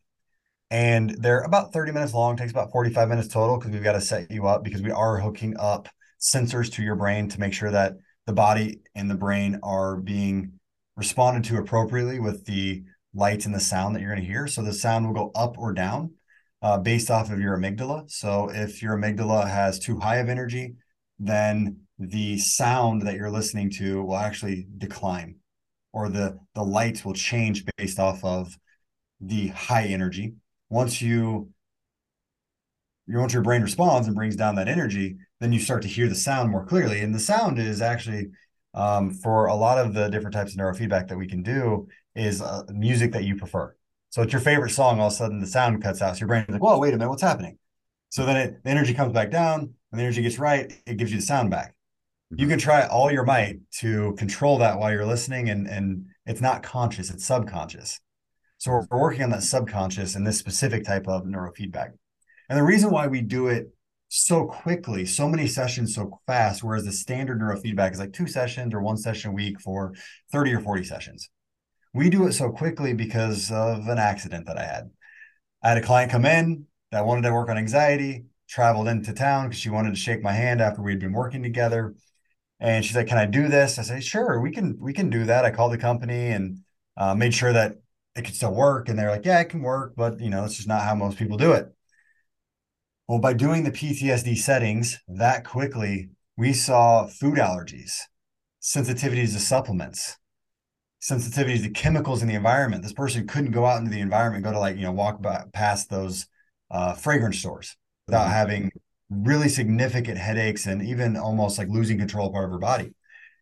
[0.76, 4.02] And they're about 30 minutes long, takes about 45 minutes total because we've got to
[4.02, 5.88] set you up because we are hooking up
[6.20, 7.94] sensors to your brain to make sure that
[8.26, 10.52] the body and the brain are being
[10.98, 12.84] responded to appropriately with the
[13.14, 14.48] light and the sound that you're going to hear.
[14.48, 16.12] So the sound will go up or down
[16.62, 18.12] uh, based off of your amygdala.
[18.12, 20.76] So if your amygdala has too high of energy,
[21.20, 25.36] then the sound that you're listening to will actually decline
[25.94, 28.58] or the the lights will change based off of
[29.22, 30.36] the high energy
[30.70, 31.50] once you
[33.08, 36.16] once your brain responds and brings down that energy then you start to hear the
[36.16, 37.02] sound more clearly.
[37.02, 38.30] And the sound is actually
[38.74, 42.42] um, for a lot of the different types of neurofeedback that we can do is
[42.42, 43.76] uh, music that you prefer.
[44.10, 46.16] So it's your favorite song all of a sudden the sound cuts out.
[46.16, 47.58] So your brain's like whoa wait a minute what's happening?
[48.10, 51.12] So then it, the energy comes back down and the energy gets right it gives
[51.12, 51.76] you the sound back.
[52.32, 56.42] You can try all your might to control that while you're listening and and it's
[56.42, 58.00] not conscious it's subconscious
[58.58, 61.92] so we're, working on that subconscious and this specific type of neurofeedback
[62.50, 63.70] and the reason why we do it
[64.08, 68.74] so quickly so many sessions so fast whereas the standard neurofeedback is like two sessions
[68.74, 69.94] or one session a week for
[70.32, 71.30] 30 or 40 sessions
[71.94, 74.90] we do it so quickly because of an accident that i had
[75.64, 79.48] i had a client come in that wanted to work on anxiety traveled into town
[79.48, 81.96] because she wanted to shake my hand after we'd been working together
[82.60, 84.78] and she's like, "Can I do this?" I say, "Sure, we can.
[84.80, 86.60] We can do that." I called the company and
[86.98, 87.78] uh, made sure that
[88.16, 90.56] it could still work, and they're like, "Yeah, it can work, but you know, it's
[90.56, 91.74] just not how most people do it."
[93.08, 98.00] Well, by doing the PTSD settings that quickly, we saw food allergies,
[98.62, 100.18] sensitivities to supplements,
[101.02, 102.84] sensitivities to chemicals in the environment.
[102.84, 105.44] This person couldn't go out into the environment, go to like you know walk by,
[105.54, 106.28] past those
[106.72, 108.32] uh, fragrance stores without mm-hmm.
[108.32, 108.72] having
[109.10, 112.94] really significant headaches and even almost like losing control of part of her body.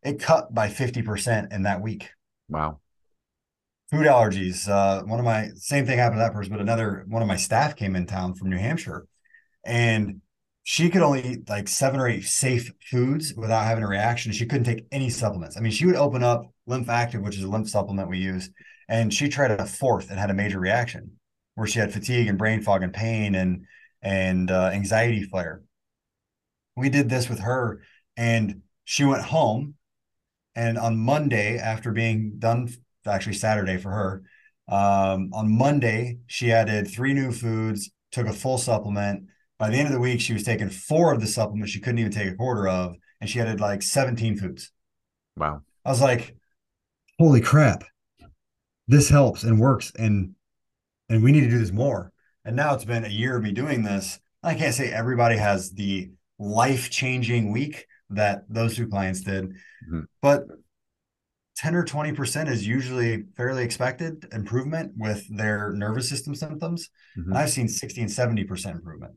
[0.03, 2.09] It cut by 50% in that week.
[2.49, 2.79] Wow.
[3.93, 4.67] Food allergies.
[4.67, 7.35] Uh, one of my same thing happened to that person, but another one of my
[7.35, 9.05] staff came in town from New Hampshire
[9.63, 10.19] and
[10.63, 14.31] she could only eat like seven or eight safe foods without having a reaction.
[14.31, 15.57] She couldn't take any supplements.
[15.57, 18.49] I mean, she would open up Lymph Active, which is a lymph supplement we use,
[18.89, 21.19] and she tried a fourth and had a major reaction
[21.53, 23.65] where she had fatigue and brain fog and pain and
[24.01, 25.61] and uh, anxiety flare.
[26.75, 27.83] We did this with her,
[28.17, 29.75] and she went home.
[30.55, 32.69] And on Monday, after being done,
[33.05, 34.23] actually Saturday for her,
[34.67, 39.27] um, on Monday, she added three new foods, took a full supplement.
[39.59, 41.99] By the end of the week, she was taking four of the supplements she couldn't
[41.99, 44.71] even take a quarter of, and she added like 17 foods.
[45.37, 45.61] Wow.
[45.85, 46.35] I was like,
[47.19, 47.83] holy crap,
[48.87, 49.91] this helps and works.
[49.97, 50.35] And
[51.09, 52.11] and we need to do this more.
[52.45, 54.19] And now it's been a year of me doing this.
[54.41, 60.01] I can't say everybody has the life changing week that those two clients did, mm-hmm.
[60.21, 60.45] but
[61.57, 66.89] 10 or 20% is usually fairly expected improvement with their nervous system symptoms.
[67.17, 67.35] Mm-hmm.
[67.35, 69.13] I've seen 60 and 70% improvement.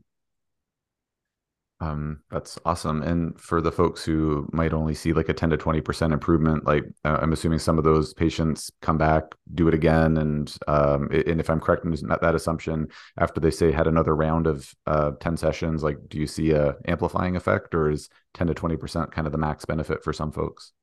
[1.79, 3.03] Um, that's awesome.
[3.03, 6.85] And for the folks who might only see like a 10 to 20% improvement, like
[7.05, 9.23] uh, I'm assuming some of those patients come back,
[9.53, 10.17] do it again.
[10.17, 14.15] And, um, and if I'm correct in that, that assumption, after they say had another
[14.15, 18.47] round of uh, 10 sessions, like, do you see a amplifying effect or is 10
[18.47, 20.73] to 20% kind of the max benefit for some folks?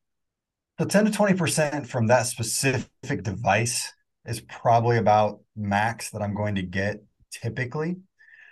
[0.79, 3.93] So 10 to 20% from that specific device
[4.27, 7.97] is probably about max that I'm going to get typically.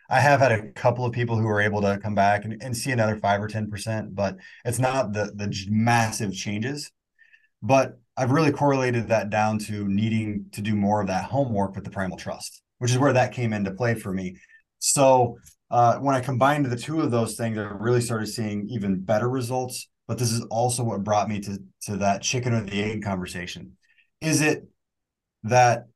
[0.08, 2.76] I have had a couple of people who are able to come back and, and
[2.76, 6.92] see another five or 10%, but it's not the, the massive changes.
[7.60, 11.84] But I've really correlated that down to needing to do more of that homework with
[11.84, 14.36] the primal trust, which is where that came into play for me.
[14.78, 15.38] So
[15.70, 19.28] uh, when I combined the two of those things, I really started seeing even better
[19.28, 19.88] results.
[20.08, 23.76] But this is also what brought me to, to that chicken or the egg conversation.
[24.20, 24.66] Is it
[25.44, 25.86] that,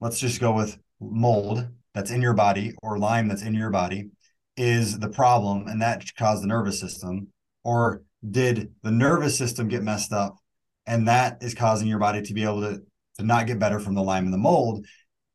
[0.00, 4.10] let's just go with mold that's in your body or Lyme that's in your body
[4.56, 7.28] is the problem and that caused the nervous system?
[7.64, 10.36] Or did the nervous system get messed up
[10.86, 12.82] and that is causing your body to be able to,
[13.18, 14.86] to not get better from the Lyme and the mold?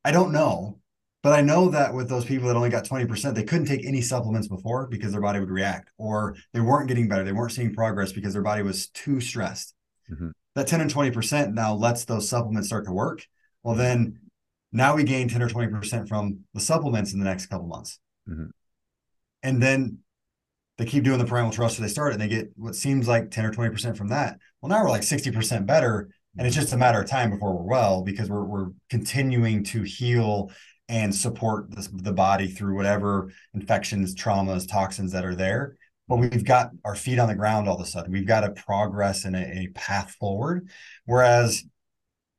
[0.03, 0.79] I don't know.
[1.25, 3.99] But I know that with those people that only got 20%, they couldn't take any
[3.99, 7.23] supplements before because their body would react, or they weren't getting better.
[7.23, 9.73] They weren't seeing progress because their body was too stressed.
[10.07, 10.29] Mm-hmm.
[10.53, 13.25] That 10 and 20% now lets those supplements start to work.
[13.63, 14.19] Well, then
[14.71, 17.97] now we gain 10 or 20% from the supplements in the next couple months.
[18.29, 18.45] Mm-hmm.
[19.41, 19.97] And then
[20.77, 23.07] they keep doing the primal trust so they start it and they get what seems
[23.07, 24.37] like 10 or 20% from that.
[24.61, 26.07] Well, now we're like 60% better.
[26.37, 29.81] And it's just a matter of time before we're well because we're, we're continuing to
[29.81, 30.51] heal
[30.87, 35.77] and support this, the body through whatever infections, traumas, toxins that are there.
[36.07, 38.11] But we've got our feet on the ground all of a sudden.
[38.11, 40.69] We've got a progress and a, a path forward.
[41.05, 41.63] Whereas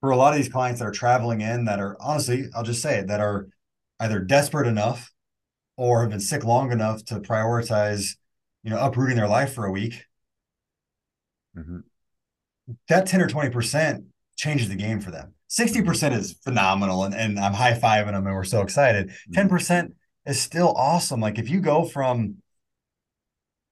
[0.01, 2.83] for a lot of these clients that are traveling in that are honestly, I'll just
[2.83, 3.49] say it, that are
[3.99, 5.13] either desperate enough
[5.77, 8.17] or have been sick long enough to prioritize,
[8.63, 10.05] you know, uprooting their life for a week.
[11.57, 11.79] Mm-hmm.
[12.89, 14.05] That 10 or 20%
[14.37, 15.35] changes the game for them.
[15.51, 19.11] 60% is phenomenal and, and I'm high fiving them and we're so excited.
[19.33, 20.31] 10% mm-hmm.
[20.31, 21.21] is still awesome.
[21.21, 22.37] Like if you go from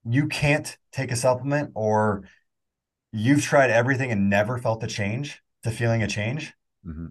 [0.07, 2.23] you can't take a supplement or
[3.11, 6.53] you've tried everything and never felt the change to feeling a change,
[6.85, 7.07] mm-hmm.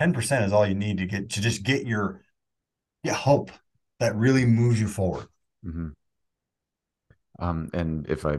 [0.00, 2.22] 10% is all you need to get to just get your
[3.04, 3.50] get hope
[3.98, 5.26] that really moves you forward.
[5.64, 5.88] Mm-hmm.
[7.40, 8.38] Um, and if I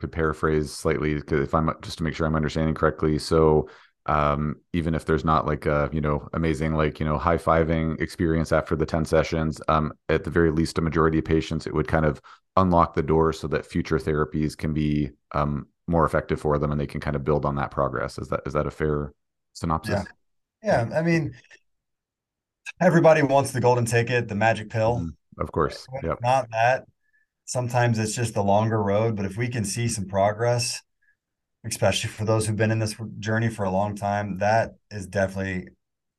[0.00, 3.68] could paraphrase slightly, because if I'm just to make sure I'm understanding correctly, so
[4.10, 7.98] um, even if there's not like a you know amazing like you know high fiving
[8.00, 11.72] experience after the 10 sessions um, at the very least a majority of patients it
[11.72, 12.20] would kind of
[12.56, 16.80] unlock the door so that future therapies can be um, more effective for them and
[16.80, 18.18] they can kind of build on that progress.
[18.18, 19.12] Is that is that a fair
[19.52, 20.04] synopsis?
[20.62, 20.98] Yeah, yeah.
[20.98, 21.32] i mean
[22.80, 24.96] everybody wants the golden ticket the magic pill.
[24.96, 25.40] Mm-hmm.
[25.40, 25.86] of course.
[26.02, 26.84] Yeah not that
[27.44, 30.82] sometimes it's just the longer road but if we can see some progress
[31.64, 35.68] especially for those who've been in this journey for a long time, that is definitely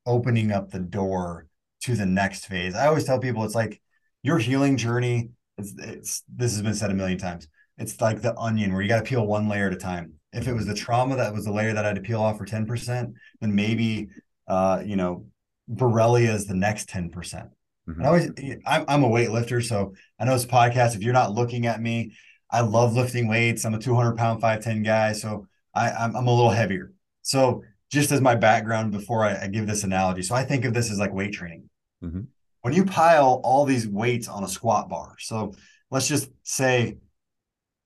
[0.06, 1.48] opening up the door
[1.82, 2.76] to the next phase.
[2.76, 3.82] I always tell people it's like
[4.24, 5.30] your healing journey.
[5.58, 7.48] It's, it's this has been said a million times.
[7.78, 10.14] It's like the onion where you got to peel one layer at a time.
[10.34, 12.38] If it was the trauma that was the layer that I had to peel off
[12.38, 14.10] for 10%, then maybe,
[14.48, 15.26] uh, you know,
[15.70, 17.12] Borrelia is the next 10%.
[17.12, 17.92] Mm-hmm.
[17.92, 18.30] And I always,
[18.66, 19.64] I'm, I'm a weightlifter.
[19.64, 22.14] So I know this podcast, if you're not looking at me,
[22.52, 23.66] I love lifting weights.
[23.66, 25.14] I'm a 200 pound 5'10 guy.
[25.14, 26.92] So I, I'm, I'm a little heavier.
[27.22, 30.22] So just as my background before I, I, give this analogy.
[30.22, 31.70] So I think of this as like weight training.
[32.04, 32.22] Mm-hmm.
[32.62, 35.16] When you pile all these weights on a squat bar.
[35.20, 35.54] So
[35.90, 36.98] let's just say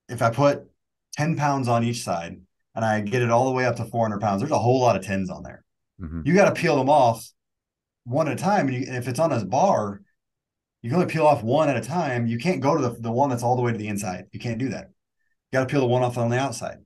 [0.09, 0.63] if I put
[1.13, 2.39] 10 pounds on each side
[2.75, 4.95] and I get it all the way up to 400 pounds, there's a whole lot
[4.95, 5.63] of tens on there.
[6.01, 6.21] Mm-hmm.
[6.25, 7.27] You got to peel them off
[8.03, 8.67] one at a time.
[8.67, 10.01] And, you, and if it's on a bar,
[10.85, 12.27] you can only peel off one at a time.
[12.27, 14.25] You can't go to the, the one that's all the way to the inside.
[14.31, 14.91] You can't do that.
[15.51, 16.77] You got to peel the one off on the outside.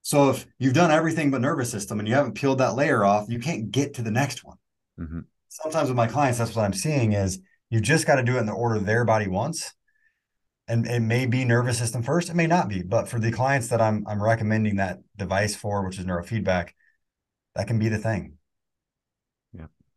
[0.00, 3.26] So if you've done everything but nervous system and you haven't peeled that layer off,
[3.28, 4.56] you can't get to the next one.
[4.98, 5.18] Mm-hmm.
[5.50, 7.38] Sometimes with my clients, that's what I'm seeing is
[7.68, 9.74] you just got to do it in the order their body wants.
[10.66, 12.82] And it may be nervous system first, it may not be.
[12.82, 16.70] But for the clients that I'm I'm recommending that device for, which is neurofeedback,
[17.56, 18.37] that can be the thing.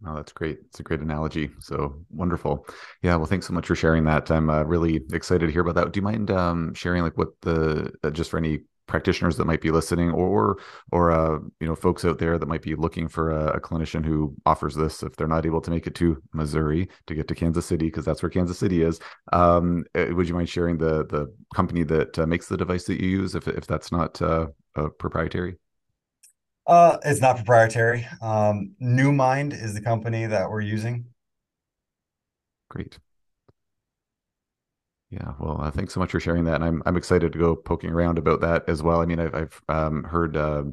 [0.05, 0.59] Oh, that's great.
[0.65, 1.51] It's a great analogy.
[1.59, 2.65] So wonderful.
[3.03, 3.15] Yeah.
[3.17, 4.31] Well, thanks so much for sharing that.
[4.31, 5.91] I'm uh, really excited to hear about that.
[5.91, 9.61] Do you mind um, sharing like what the uh, just for any practitioners that might
[9.61, 10.57] be listening or
[10.91, 14.03] or uh, you know folks out there that might be looking for a, a, clinician
[14.03, 17.35] who offers this if they're not able to make it to Missouri to get to
[17.35, 18.99] Kansas City because that's where Kansas City is
[19.31, 22.99] um, uh, would you mind sharing the the company that uh, makes the device that
[23.01, 24.47] you use if if that's not uh,
[24.99, 25.55] proprietary
[26.71, 28.07] uh, it's not proprietary.
[28.21, 31.05] Um, Mind is the company that we're using.
[32.69, 32.97] Great.
[35.09, 37.57] Yeah, well, uh, thanks so much for sharing that, and I'm I'm excited to go
[37.57, 39.01] poking around about that as well.
[39.01, 40.63] I mean, I've I've um, heard uh,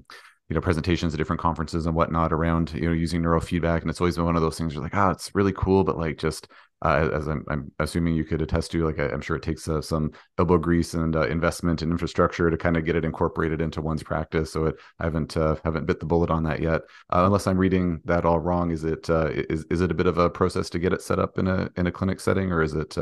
[0.48, 4.00] you know presentations at different conferences and whatnot around you know using neurofeedback, and it's
[4.00, 4.74] always been one of those things.
[4.74, 6.48] You're like, oh, it's really cool, but like just
[6.82, 9.66] uh, as I'm, I'm, assuming you could attest to, like I, am sure it takes
[9.68, 13.61] uh, some elbow grease and uh, investment and infrastructure to kind of get it incorporated
[13.61, 14.52] into one's practice.
[14.52, 16.82] So it, I haven't uh, haven't bit the bullet on that yet.
[17.11, 20.06] Uh, unless I'm reading that all wrong, is it uh, is is it a bit
[20.06, 22.62] of a process to get it set up in a in a clinic setting, or
[22.62, 22.96] is it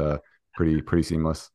[0.54, 1.50] pretty pretty seamless?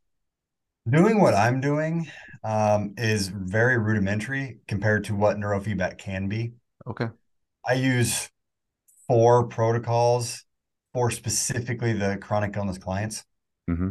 [0.90, 2.08] Doing what I'm doing
[2.44, 6.54] um, is very rudimentary compared to what neurofeedback can be.
[6.88, 7.08] Okay.
[7.68, 8.30] I use
[9.08, 10.44] four protocols
[10.94, 13.24] for specifically the chronic illness clients
[13.70, 13.90] mm-hmm.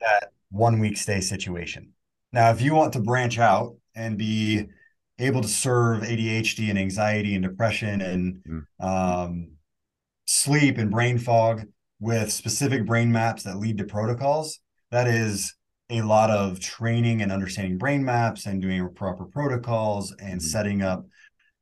[0.00, 1.92] that one week stay situation.
[2.32, 4.66] Now, if you want to branch out and be
[5.18, 8.86] able to serve ADHD and anxiety and depression and mm-hmm.
[8.86, 9.52] um,
[10.26, 11.66] sleep and brain fog
[11.98, 15.54] with specific brain maps that lead to protocols, that is
[15.90, 20.46] a lot of training and understanding brain maps and doing proper protocols and mm-hmm.
[20.46, 21.06] setting up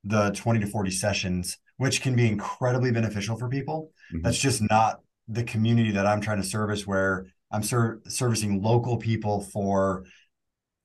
[0.04, 3.90] the 20 to 40 sessions which can be incredibly beneficial for people.
[4.12, 4.22] Mm-hmm.
[4.22, 8.98] That's just not the community that I'm trying to service, where I'm ser- servicing local
[8.98, 10.04] people for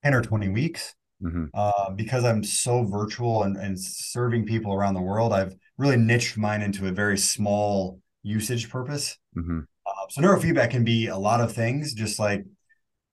[0.04, 0.96] 10 or 20 weeks.
[1.22, 1.46] Mm-hmm.
[1.54, 6.38] Uh, because I'm so virtual and, and serving people around the world, I've really niched
[6.38, 9.18] mine into a very small usage purpose.
[9.36, 9.60] Mm-hmm.
[9.86, 12.46] Uh, so neurofeedback can be a lot of things, just like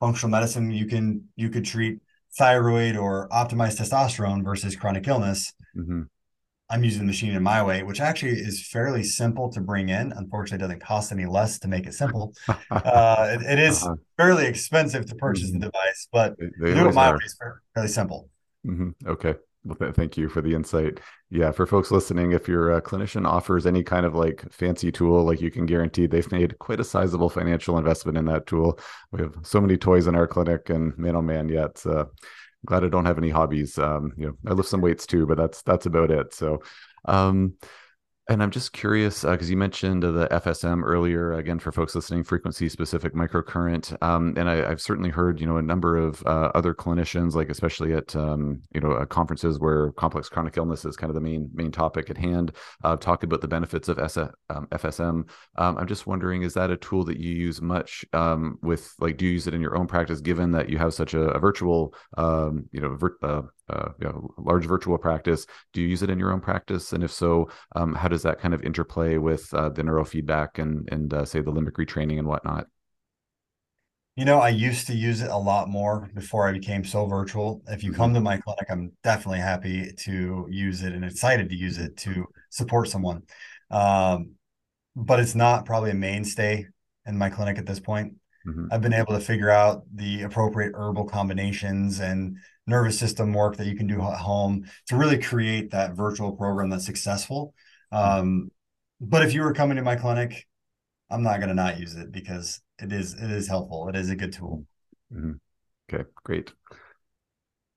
[0.00, 0.70] functional medicine.
[0.70, 2.00] You can you could treat
[2.38, 5.52] thyroid or optimize testosterone versus chronic illness.
[5.76, 6.02] Mm-hmm
[6.70, 10.12] I'm using the machine in my way, which actually is fairly simple to bring in.
[10.12, 12.32] Unfortunately, it doesn't cost any less to make it simple.
[12.70, 13.94] Uh, it, it is uh-huh.
[14.16, 15.58] fairly expensive to purchase mm-hmm.
[15.58, 17.36] the device, but they, they do it my way is
[17.74, 18.28] fairly simple.
[18.66, 19.08] Mm-hmm.
[19.08, 19.34] Okay.
[19.62, 21.00] Well, thank you for the insight.
[21.28, 25.42] Yeah, for folks listening, if your clinician offers any kind of like fancy tool, like
[25.42, 28.78] you can guarantee they've made quite a sizable financial investment in that tool.
[29.12, 32.04] We have so many toys in our clinic, and man, oh man, yet yeah, uh,
[32.64, 33.76] glad I don't have any hobbies.
[33.76, 36.32] Um, you know, I lift some weights too, but that's that's about it.
[36.32, 36.62] So,
[37.04, 37.54] um,
[38.30, 41.32] and I'm just curious because uh, you mentioned uh, the FSM earlier.
[41.32, 45.56] Again, for folks listening, frequency specific microcurrent, um, and I, have certainly heard you know
[45.56, 49.90] a number of uh, other clinicians, like especially at um, you know uh, conferences where
[49.92, 52.52] complex chronic illness is kind of the main main topic at hand,
[52.84, 55.28] uh, talk about the benefits of S- um, FSM.
[55.56, 59.16] Um, I'm just wondering, is that a tool that you use much um, with like?
[59.16, 61.40] Do you use it in your own practice, given that you have such a, a
[61.40, 65.46] virtual um, you know vir- uh, you know, large virtual practice.
[65.72, 66.92] Do you use it in your own practice?
[66.92, 70.88] And if so, um, how does that kind of interplay with uh, the neurofeedback and
[70.92, 72.66] and uh, say the limbic retraining and whatnot?
[74.16, 77.62] You know, I used to use it a lot more before I became so virtual.
[77.68, 78.00] If you mm-hmm.
[78.00, 81.96] come to my clinic, I'm definitely happy to use it and excited to use it
[81.98, 83.22] to support someone.
[83.70, 84.32] Um,
[84.96, 86.66] but it's not probably a mainstay
[87.06, 88.14] in my clinic at this point.
[88.46, 88.66] Mm-hmm.
[88.70, 93.66] I've been able to figure out the appropriate herbal combinations and nervous system work that
[93.66, 97.54] you can do at home to really create that virtual program that's successful.
[97.92, 98.50] Um,
[99.00, 100.46] but if you were coming to my clinic,
[101.10, 103.88] I'm not going to not use it because it is it is helpful.
[103.88, 104.64] It is a good tool.
[105.12, 105.32] Mm-hmm.
[105.92, 106.52] Okay, great.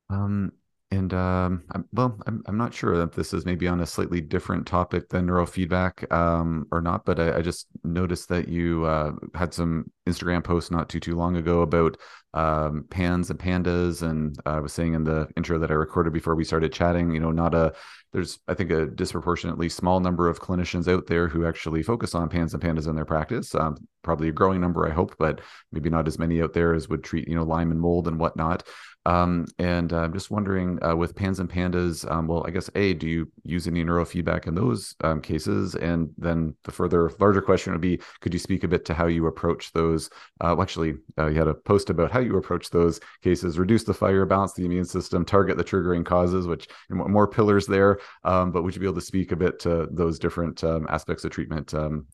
[0.10, 0.52] Um,
[0.93, 4.21] and um, I'm, well, I'm, I'm not sure if this is maybe on a slightly
[4.21, 9.13] different topic than neurofeedback um, or not, but I, I, just noticed that you uh,
[9.34, 11.97] had some Instagram posts not too too long ago about
[12.36, 16.36] um, PANS and PANDAS, and I was saying in the intro that I recorded before
[16.36, 17.73] we started chatting, you know, not a
[18.12, 22.29] there's I think a disproportionately small number of clinicians out there who actually focus on
[22.29, 23.56] PANS and PANDAS in their practice.
[23.56, 26.88] Um, probably a growing number, I hope, but maybe not as many out there as
[26.88, 28.67] would treat you know Lyme and mold and whatnot.
[29.05, 32.69] Um, and uh, I'm just wondering uh, with PANS and PANDAS, um, well, I guess
[32.75, 35.75] A, do you use any neurofeedback in those um, cases?
[35.75, 39.07] And then the further larger question would be, could you speak a bit to how
[39.07, 40.09] you approach those?
[40.39, 43.83] Uh, well, actually, uh, you had a post about how you approach those cases, reduce
[43.83, 47.99] the fire, balance the immune system, target the triggering causes, which more pillars there.
[48.23, 51.25] Um, but would you be able to speak a bit to those different um, aspects
[51.25, 52.07] of treatment um,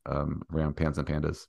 [0.51, 1.47] around PANS and PANDAS?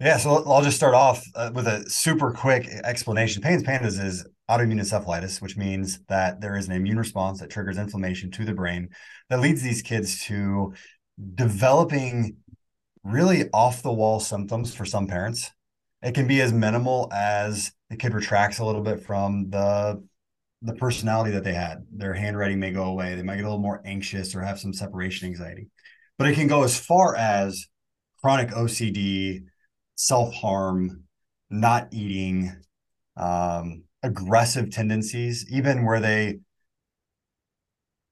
[0.00, 3.42] Yeah, so I'll just start off uh, with a super quick explanation.
[3.42, 7.76] PANS PANDAS is autoimmune encephalitis, which means that there is an immune response that triggers
[7.76, 8.88] inflammation to the brain
[9.28, 10.72] that leads these kids to
[11.34, 12.36] developing
[13.04, 15.50] really off the wall symptoms for some parents.
[16.02, 20.02] It can be as minimal as the kid retracts a little bit from the
[20.62, 21.86] the personality that they had.
[21.90, 23.14] Their handwriting may go away.
[23.14, 25.68] They might get a little more anxious or have some separation anxiety.
[26.18, 27.66] But it can go as far as
[28.22, 29.44] chronic OCD,
[30.00, 31.04] self harm,
[31.50, 32.56] not eating,
[33.18, 36.38] um, aggressive tendencies, even where they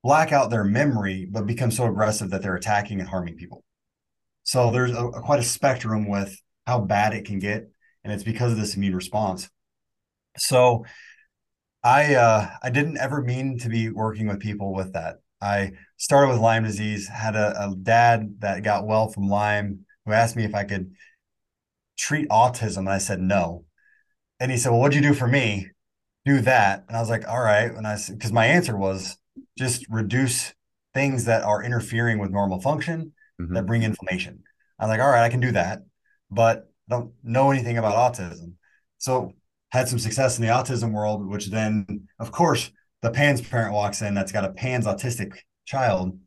[0.02, 3.64] black out their memory, but become so aggressive that they're attacking and harming people.
[4.42, 7.70] So there's a, a, quite a spectrum with how bad it can get,
[8.04, 9.48] and it's because of this immune response.
[10.36, 10.84] So
[11.82, 15.16] I uh, I didn't ever mean to be working with people with that.
[15.40, 20.12] I started with Lyme disease, had a, a dad that got well from Lyme who
[20.12, 20.90] asked me if I could
[21.98, 22.78] treat autism?
[22.78, 23.64] And I said, no.
[24.40, 25.68] And he said, well, what'd you do for me?
[26.24, 26.84] Do that.
[26.88, 27.70] And I was like, all right.
[27.70, 29.16] And I said, because my answer was
[29.58, 30.54] just reduce
[30.94, 33.54] things that are interfering with normal function mm-hmm.
[33.54, 34.42] that bring inflammation.
[34.78, 35.80] I'm like, all right, I can do that,
[36.30, 38.54] but don't know anything about autism.
[38.98, 39.32] So
[39.70, 42.70] had some success in the autism world, which then, of course,
[43.02, 46.18] the PANS parent walks in that's got a PANS autistic child.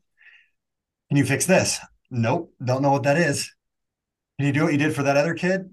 [1.08, 1.78] Can you fix this?
[2.10, 3.52] Nope, don't know what that is.
[4.38, 5.70] Can you do what you did for that other kid?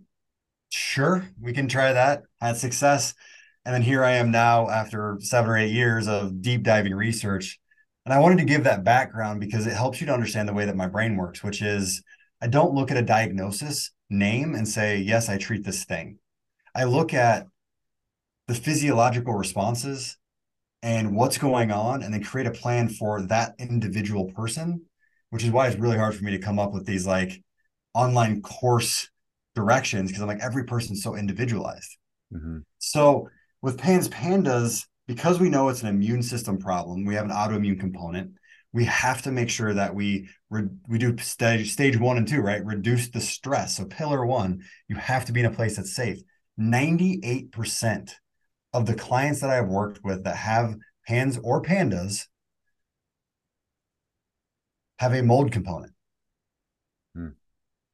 [0.69, 2.23] Sure, we can try that.
[2.39, 3.13] Had success.
[3.65, 7.59] And then here I am now after seven or eight years of deep diving research.
[8.05, 10.65] And I wanted to give that background because it helps you to understand the way
[10.65, 12.03] that my brain works, which is
[12.41, 16.17] I don't look at a diagnosis name and say, yes, I treat this thing.
[16.73, 17.45] I look at
[18.47, 20.17] the physiological responses
[20.81, 24.85] and what's going on and then create a plan for that individual person,
[25.29, 27.43] which is why it's really hard for me to come up with these like
[27.99, 29.09] online course
[29.55, 31.97] directions because I'm like every person's so individualized.
[32.33, 32.59] Mm-hmm.
[32.77, 33.29] So
[33.61, 37.79] with PANS PANDAS, because we know it's an immune system problem, we have an autoimmune
[37.79, 38.31] component.
[38.71, 42.41] We have to make sure that we re- we do stage stage one and two,
[42.41, 42.63] right?
[42.63, 43.77] Reduce the stress.
[43.77, 46.19] So pillar one, you have to be in a place that's safe.
[46.55, 48.15] Ninety eight percent
[48.71, 50.75] of the clients that I've worked with that have
[51.07, 52.27] PANS or PANDAS
[54.99, 55.93] have a mold component.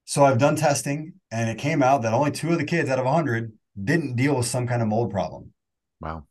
[0.05, 2.99] So I've done testing and it came out that only two of the kids out
[2.99, 3.51] of 100
[3.83, 5.51] didn't deal with some kind of mold problem.
[5.99, 6.25] Wow.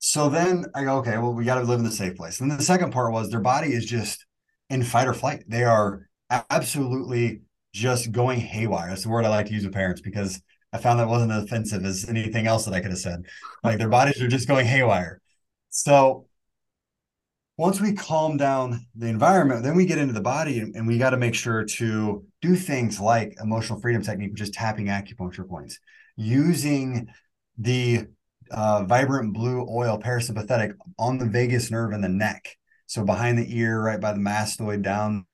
[0.00, 2.40] So then I go, okay, well, we got to live in the safe place.
[2.40, 4.26] And the second part was their body is just
[4.68, 5.44] in fight or flight.
[5.46, 6.08] They are
[6.50, 8.88] absolutely just going haywire.
[8.88, 11.44] That's the word I like to use with parents because I found that wasn't as
[11.44, 13.26] offensive as anything else that I could have said.
[13.62, 15.20] Like their bodies are just going haywire.
[15.70, 16.26] So
[17.56, 21.10] once we calm down the environment, then we get into the body and we got
[21.10, 25.78] to make sure to do things like emotional freedom technique, which is tapping acupuncture points,
[26.16, 27.08] using
[27.56, 28.04] the
[28.50, 32.56] uh, vibrant blue oil parasympathetic on the vagus nerve in the neck.
[32.86, 35.24] So behind the ear, right by the mastoid, down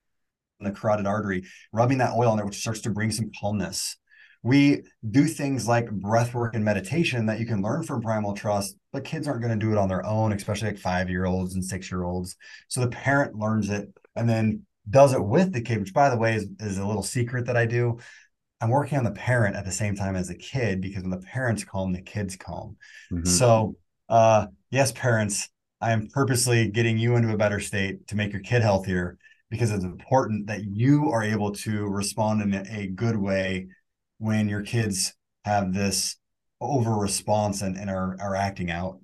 [0.60, 3.96] the carotid artery, rubbing that oil on there, which starts to bring some calmness.
[4.42, 8.76] We do things like breath work and meditation that you can learn from Primal Trust,
[8.92, 11.54] but kids aren't going to do it on their own, especially like five year olds
[11.54, 12.36] and six year olds.
[12.68, 16.16] So the parent learns it and then does it with the kid, which by the
[16.16, 17.98] way is, is a little secret that I do.
[18.60, 21.18] I'm working on the parent at the same time as the kid because when the
[21.18, 22.76] parents calm, the kids calm.
[23.12, 23.26] Mm-hmm.
[23.26, 23.76] So,
[24.08, 25.48] uh, yes, parents,
[25.80, 29.16] I am purposely getting you into a better state to make your kid healthier
[29.50, 33.68] because it's important that you are able to respond in a good way
[34.18, 35.14] when your kids
[35.44, 36.16] have this
[36.60, 38.98] over response and, and are, are acting out.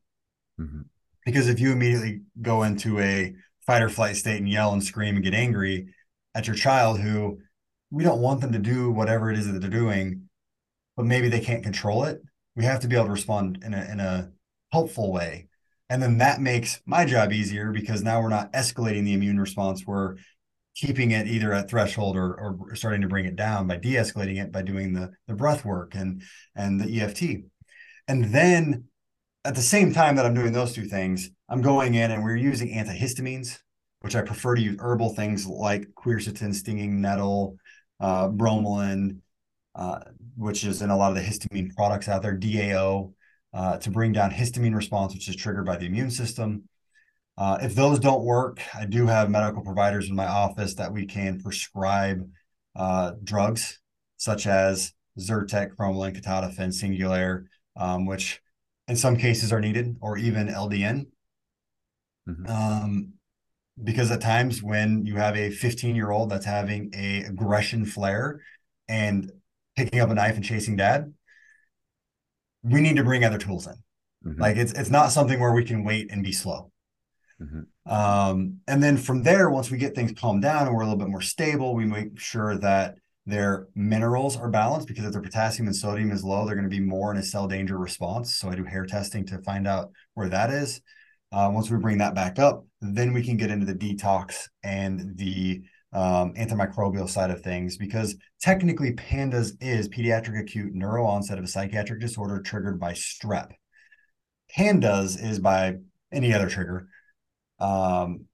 [0.61, 0.83] Mm-hmm.
[1.25, 3.35] Because if you immediately go into a
[3.67, 5.89] fight or flight state and yell and scream and get angry
[6.35, 7.39] at your child who
[7.91, 10.29] we don't want them to do whatever it is that they're doing,
[10.97, 12.21] but maybe they can't control it.
[12.57, 14.31] We have to be able to respond in a in a
[14.73, 15.49] helpful way.
[15.89, 19.87] And then that makes my job easier because now we're not escalating the immune response.
[19.87, 20.17] We're
[20.75, 24.51] keeping it either at threshold or, or starting to bring it down by de-escalating it
[24.51, 26.23] by doing the, the breath work and
[26.57, 27.45] and the EFT.
[28.09, 28.85] And then
[29.45, 32.37] at the same time that I'm doing those two things, I'm going in and we're
[32.37, 33.59] using antihistamines,
[34.01, 37.57] which I prefer to use herbal things like quercetin, stinging nettle,
[38.01, 39.19] uh, bromelain,
[39.75, 40.01] uh,
[40.37, 43.13] which is in a lot of the histamine products out there, DAO,
[43.53, 46.65] uh, to bring down histamine response, which is triggered by the immune system.
[47.37, 51.05] Uh, if those don't work, I do have medical providers in my office that we
[51.07, 52.27] can prescribe
[52.77, 53.81] uh, drugs
[54.17, 57.45] such as Zyrtec, Cromolyn, Ketotifen, Singulair,
[57.77, 58.41] um, which
[58.89, 61.07] in some cases are needed, or even LDN.
[62.29, 62.47] Mm-hmm.
[62.47, 63.15] Um,
[63.83, 68.41] because at times when you have a 15 year old that's having a aggression flare
[68.89, 69.33] and
[69.77, 71.13] picking up a knife and chasing dad
[72.63, 73.75] we need to bring other tools in
[74.25, 74.41] mm-hmm.
[74.41, 76.71] like it's it's not something where we can wait and be slow
[77.41, 77.93] mm-hmm.
[77.93, 80.99] um, and then from there once we get things calmed down and we're a little
[80.99, 82.95] bit more stable we make sure that
[83.27, 86.77] their minerals are balanced because if their potassium and sodium is low they're going to
[86.77, 88.37] be more in a cell danger response.
[88.37, 90.81] So i do hair testing to find out where that is.
[91.33, 95.17] Uh, once we bring that back up, then we can get into the detox and
[95.17, 95.63] the
[95.93, 101.49] um, antimicrobial side of things because technically PANDAS is pediatric acute neuro onset of a
[101.49, 103.53] psychiatric disorder triggered by strep.
[104.51, 105.77] PANDAS is by
[106.13, 106.89] any other trigger.
[107.59, 108.27] Um,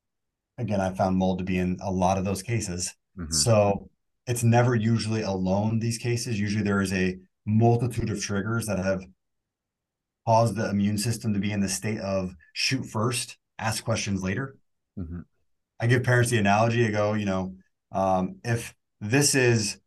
[0.60, 2.94] again i found mold to be in a lot of those cases.
[3.18, 3.32] Mm-hmm.
[3.32, 3.88] so
[4.26, 9.02] it's never usually alone these cases usually there is a multitude of triggers that have
[10.26, 14.56] caused the immune system to be in the state of shoot first, ask questions later.
[14.98, 15.20] Mm-hmm.
[15.80, 16.86] I give parents the analogy.
[16.86, 17.54] I go, you know,
[17.92, 19.78] um, if this is,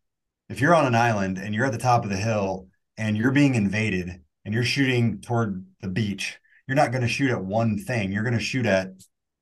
[0.48, 2.68] if you're on an island and you're at the top of the hill
[2.98, 7.30] and you're being invaded and you're shooting toward the beach, you're not going to shoot
[7.30, 8.12] at one thing.
[8.12, 8.88] You're going to shoot at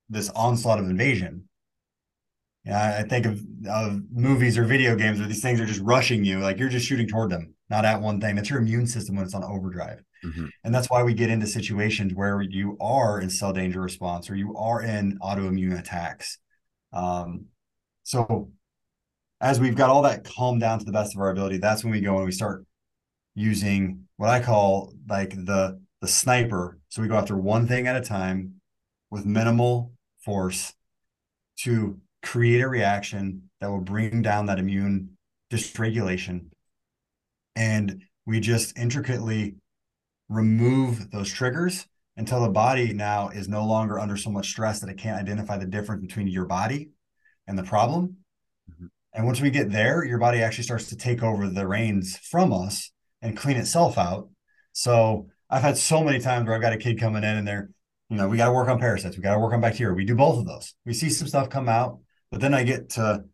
[0.09, 1.49] this onslaught of invasion.
[2.65, 6.25] Yeah, I think of, of movies or video games where these things are just rushing
[6.25, 8.37] you, like you're just shooting toward them, not at one thing.
[8.37, 10.01] That's your immune system when it's on overdrive.
[10.25, 10.47] Mm-hmm.
[10.63, 14.37] And that's why we get into situations where you are in cell danger response or
[14.37, 16.39] you are in autoimmune attacks.
[16.93, 17.47] Um,
[18.05, 18.53] so
[19.41, 21.93] as we've got all that calmed down to the best of our ability, that's when
[21.93, 22.65] we go and we start
[23.35, 26.79] using what I call like the the sniper.
[26.89, 28.55] So we go after one thing at a time
[29.11, 29.93] with minimal
[30.25, 30.75] force
[31.61, 35.17] to create a reaction that will bring down that immune
[35.51, 36.47] dysregulation.
[37.55, 39.57] And we just intricately
[40.29, 44.91] remove those triggers until the body now is no longer under so much stress that
[44.91, 46.91] it can't identify the difference between your body
[47.47, 48.17] and the problem.
[48.71, 48.87] Mm-hmm.
[49.15, 52.53] And once we get there, your body actually starts to take over the reins from
[52.53, 54.29] us and clean itself out.
[54.73, 57.71] So I've had so many times where I've got a kid coming in and they're,
[58.09, 59.95] you know, we got to work on parasites, we got to work on bacteria.
[59.95, 60.75] We do both of those.
[60.85, 61.99] We see some stuff come out,
[62.33, 63.25] but then I get to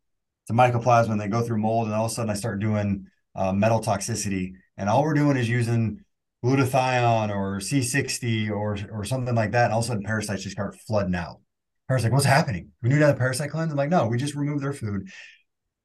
[0.49, 3.07] to mycoplasma and they go through mold, and all of a sudden I start doing
[3.35, 6.05] uh, metal toxicity, and all we're doing is using
[6.45, 9.67] glutathione or C60 or or something like that.
[9.67, 11.41] And all of a sudden parasites just start flooding out.
[11.87, 12.73] Parents like, what's happening?
[12.83, 13.71] We need to have a parasite cleanse.
[13.71, 15.09] I'm like, no, we just removed their food.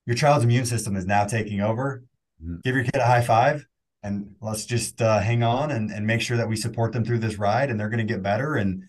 [0.06, 2.04] Your child's immune system is now taking over.
[2.44, 2.58] Mm-hmm.
[2.64, 3.66] Give your kid a high five
[4.02, 7.20] and let's just uh, hang on and, and make sure that we support them through
[7.20, 8.56] this ride and they're going to get better.
[8.56, 8.84] And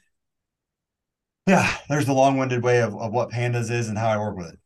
[1.47, 4.49] yeah, there's the long-winded way of, of what PANDAS is and how I work with
[4.49, 4.59] it.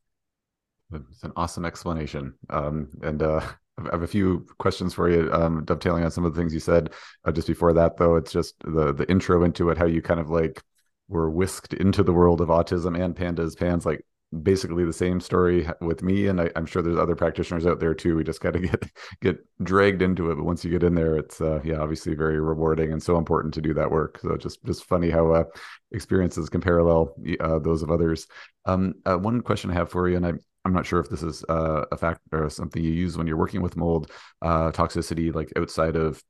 [1.11, 2.35] It's an awesome explanation.
[2.49, 3.41] Um, and uh,
[3.79, 6.61] I have a few questions for you, um, dovetailing on some of the things you
[6.61, 6.95] said.
[7.25, 10.21] Uh, just before that, though, it's just the the intro into it, how you kind
[10.21, 10.63] of like
[11.09, 13.57] were whisked into the world of autism and PANDAS.
[13.57, 14.05] PANS like
[14.43, 17.95] basically the same story with me, and I, am sure there's other practitioners out there
[17.95, 18.17] too.
[18.17, 21.17] We just got to get get dragged into it, but once you get in there,
[21.17, 24.19] it's uh, yeah, obviously very rewarding and so important to do that work.
[24.21, 25.45] So just just funny how uh,
[25.93, 28.27] experiences can parallel uh, those of others.
[28.67, 30.33] Um, uh, one question I have for you, and I
[30.65, 33.39] I'm not sure if this is uh, a fact or something you use when you're
[33.39, 34.11] working with mold
[34.43, 36.23] uh, toxicity, like outside of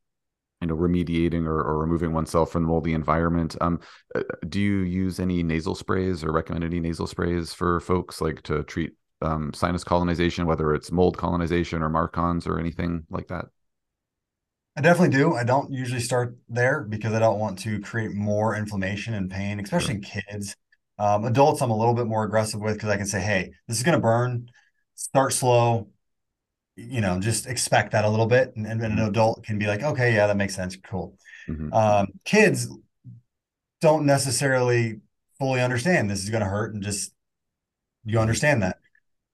[0.61, 3.57] you know remediating or, or removing oneself from the moldy environment.
[3.61, 3.81] Um,
[4.15, 8.43] uh, do you use any nasal sprays or recommend any nasal sprays for folks like
[8.43, 8.93] to treat
[9.23, 13.47] um, sinus colonization, whether it's mold colonization or MARCoNS or anything like that?
[14.77, 15.35] I definitely do.
[15.35, 19.59] I don't usually start there because I don't want to create more inflammation and pain,
[19.59, 20.55] especially in kids.
[21.01, 23.77] Um, adults, I'm a little bit more aggressive with because I can say, hey, this
[23.77, 24.49] is going to burn.
[24.95, 25.89] Start slow.
[26.79, 28.53] You know, just expect that a little bit.
[28.55, 29.09] And, and an mm-hmm.
[29.09, 30.77] adult can be like, okay, yeah, that makes sense.
[30.77, 31.19] Cool.
[31.49, 31.73] Mm-hmm.
[31.73, 32.69] Um, kids
[33.81, 35.01] don't necessarily
[35.39, 37.13] fully understand this is going to hurt and just
[38.05, 38.79] you understand that.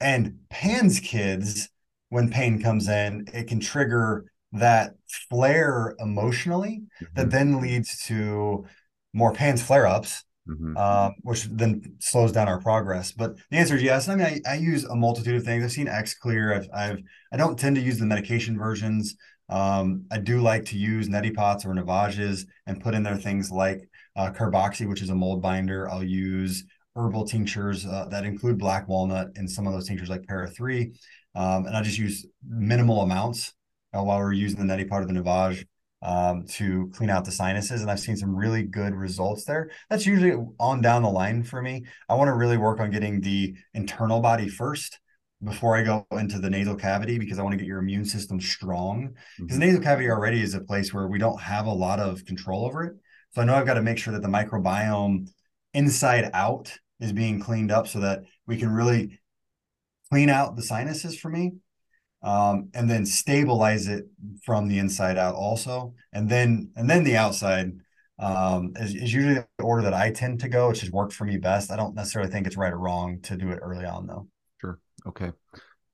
[0.00, 1.68] And PANS kids,
[2.08, 4.94] when pain comes in, it can trigger that
[5.28, 7.14] flare emotionally mm-hmm.
[7.14, 8.64] that then leads to
[9.12, 10.76] more PANS flare ups Mm-hmm.
[10.76, 13.12] Um, which then slows down our progress.
[13.12, 14.08] But the answer is yes.
[14.08, 15.64] I mean, I, I use a multitude of things.
[15.64, 16.54] I've seen Xlear.
[16.54, 16.98] I've, I've
[17.32, 19.16] I don't tend to use the medication versions.
[19.48, 23.50] Um, I do like to use neti pots or Navages and put in there things
[23.50, 25.88] like uh, carboxy, which is a mold binder.
[25.90, 26.64] I'll use
[26.94, 30.92] herbal tinctures uh, that include black walnut and some of those tinctures like para three.
[31.34, 33.52] Um, and I just use minimal amounts
[33.96, 35.66] uh, while we're using the neti pot of the Navage
[36.04, 37.80] um, to clean out the sinuses.
[37.80, 39.70] And I've seen some really good results there.
[39.88, 41.86] That's usually on down the line for me.
[42.08, 45.00] I want to really work on getting the internal body first
[45.42, 48.40] before I go into the nasal cavity because I want to get your immune system
[48.40, 49.14] strong.
[49.38, 49.60] Because mm-hmm.
[49.60, 52.66] the nasal cavity already is a place where we don't have a lot of control
[52.66, 52.94] over it.
[53.32, 55.28] So I know I've got to make sure that the microbiome
[55.72, 59.18] inside out is being cleaned up so that we can really
[60.10, 61.54] clean out the sinuses for me
[62.24, 64.06] um, and then stabilize it
[64.44, 65.94] from the inside out also.
[66.12, 67.72] And then and then the outside
[68.18, 71.24] um, is, is usually the order that i tend to go which has worked for
[71.24, 71.70] me best.
[71.70, 74.26] I don't necessarily think it's right or wrong to do it early on though.
[74.60, 74.80] Sure.
[75.06, 75.32] Okay.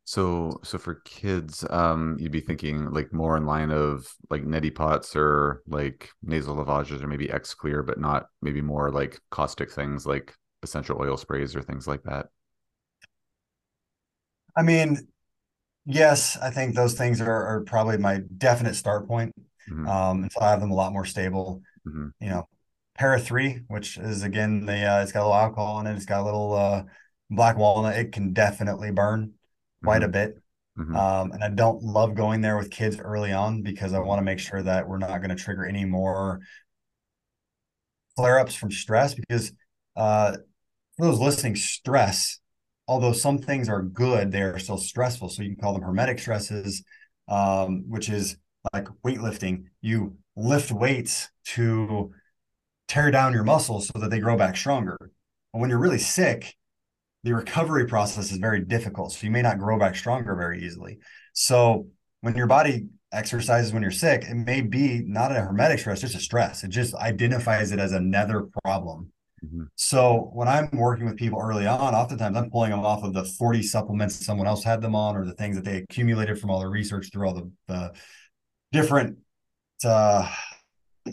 [0.04, 4.74] So so for kids um you'd be thinking like more in line of like neti
[4.74, 10.06] pots or like nasal lavages or maybe Xlear but not maybe more like caustic things
[10.06, 12.26] like essential oil sprays or things like that?
[14.56, 15.08] I mean
[15.84, 19.34] yes, I think those things are, are probably my definite start point.
[19.70, 19.86] Mm-hmm.
[19.86, 21.62] Um, until I have them a lot more stable.
[21.86, 22.08] Mm-hmm.
[22.20, 22.48] You know,
[22.96, 25.94] Para three, which is again the uh, it's got a little alcohol in it.
[25.94, 26.82] It's got a little uh,
[27.30, 27.96] black walnut.
[27.96, 29.34] It can definitely burn
[29.84, 30.04] quite mm-hmm.
[30.04, 30.38] a bit.
[30.78, 30.96] Mm-hmm.
[30.96, 34.24] Um, and I don't love going there with kids early on because I want to
[34.24, 36.40] make sure that we're not going to trigger any more
[38.16, 39.14] flare ups from stress.
[39.14, 39.52] Because
[39.96, 40.32] uh,
[40.96, 42.40] for those listening, stress
[42.90, 45.28] although some things are good, they are still stressful.
[45.28, 46.82] So you can call them hormetic stresses,
[47.28, 48.36] um, which is
[48.74, 49.66] like weightlifting.
[49.80, 52.10] You lift weights to
[52.88, 54.96] tear down your muscles so that they grow back stronger.
[55.54, 56.56] And when you're really sick,
[57.22, 59.12] the recovery process is very difficult.
[59.12, 60.98] So you may not grow back stronger very easily.
[61.32, 61.86] So
[62.22, 66.16] when your body exercises when you're sick, it may be not a hormetic stress, just
[66.16, 66.64] a stress.
[66.64, 69.12] It just identifies it as another problem.
[69.44, 69.64] Mm-hmm.
[69.74, 73.24] So when I'm working with people early on, oftentimes I'm pulling them off of the
[73.24, 76.60] 40 supplements someone else had them on, or the things that they accumulated from all
[76.60, 77.92] the research through all the, the
[78.72, 79.18] different
[79.84, 80.30] uh,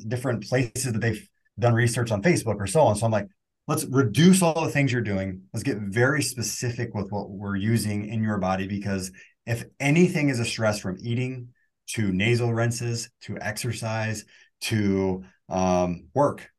[0.08, 2.96] different places that they've done research on Facebook or so on.
[2.96, 3.28] So I'm like,
[3.68, 5.44] let's reduce all the things you're doing.
[5.54, 9.12] Let's get very specific with what we're using in your body because
[9.46, 11.50] if anything is a stress from eating
[11.88, 14.26] to nasal rinses to exercise
[14.60, 16.50] to um, work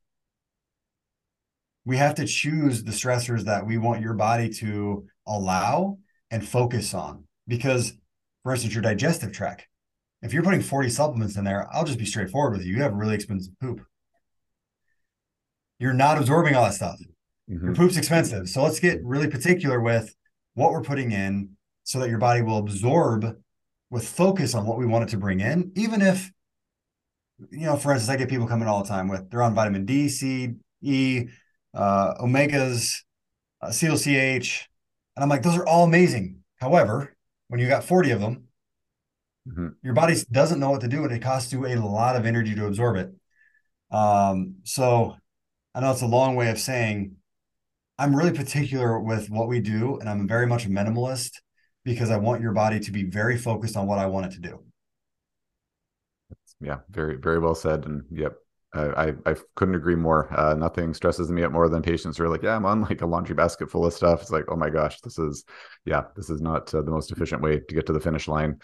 [1.89, 5.97] we have to choose the stressors that we want your body to allow
[6.31, 7.25] and focus on.
[7.47, 7.95] Because,
[8.43, 9.67] for instance, your digestive tract,
[10.21, 12.77] if you're putting 40 supplements in there, I'll just be straightforward with you.
[12.77, 13.81] You have really expensive poop.
[15.79, 16.99] You're not absorbing all that stuff.
[17.51, 17.65] Mm-hmm.
[17.65, 18.51] Your poop's expensive.
[18.51, 20.15] So let's get really particular with
[20.53, 23.25] what we're putting in so that your body will absorb
[23.89, 26.31] with focus on what we want it to bring in, even if,
[27.51, 29.87] you know, for instance, I get people coming all the time with they're on vitamin
[29.87, 30.51] D, C,
[30.83, 31.29] E,
[31.79, 33.03] uh, omegas,
[33.63, 34.69] uh, CH,
[35.17, 36.41] and I'm like, those are all amazing.
[36.57, 37.17] However,
[37.49, 38.45] when you got 40 of them,
[39.49, 39.69] mm-hmm.
[39.83, 42.55] your body doesn't know what to do, and it costs you a lot of energy
[42.55, 43.11] to absorb it.
[43.91, 45.17] Um, so
[45.75, 47.17] I know it's a long way of saying
[47.99, 51.33] I'm really particular with what we do, and I'm very much a minimalist
[51.85, 54.41] because I want your body to be very focused on what I want it to
[54.41, 54.61] do.
[56.61, 57.87] Yeah, very, very well said.
[57.87, 58.37] And yep,
[58.75, 60.33] I, I couldn't agree more.
[60.39, 63.01] Uh, nothing stresses me out more than patients who are like, "Yeah, I'm on like
[63.01, 65.45] a laundry basket full of stuff." It's like, oh my gosh, this is,
[65.85, 68.59] yeah, this is not uh, the most efficient way to get to the finish line.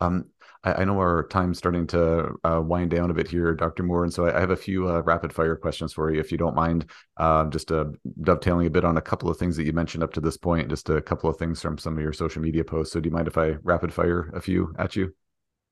[0.00, 0.26] Um,
[0.64, 3.84] I, I know our time's starting to uh, wind down a bit here, Dr.
[3.84, 6.32] Moore, and so I, I have a few uh, rapid fire questions for you, if
[6.32, 6.90] you don't mind.
[7.18, 7.86] Um, just uh,
[8.22, 10.68] dovetailing a bit on a couple of things that you mentioned up to this point,
[10.68, 12.92] just a couple of things from some of your social media posts.
[12.92, 15.14] So, do you mind if I rapid fire a few at you?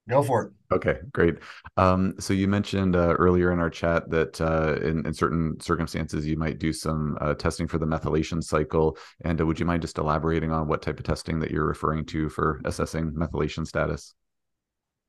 [0.09, 0.75] Go for it.
[0.75, 1.37] Okay, great.
[1.77, 6.27] Um, so you mentioned uh, earlier in our chat that uh, in, in, certain circumstances
[6.27, 8.99] you might do some uh, testing for the methylation cycle.
[9.25, 12.05] And uh, would you mind just elaborating on what type of testing that you're referring
[12.07, 14.15] to for assessing methylation status?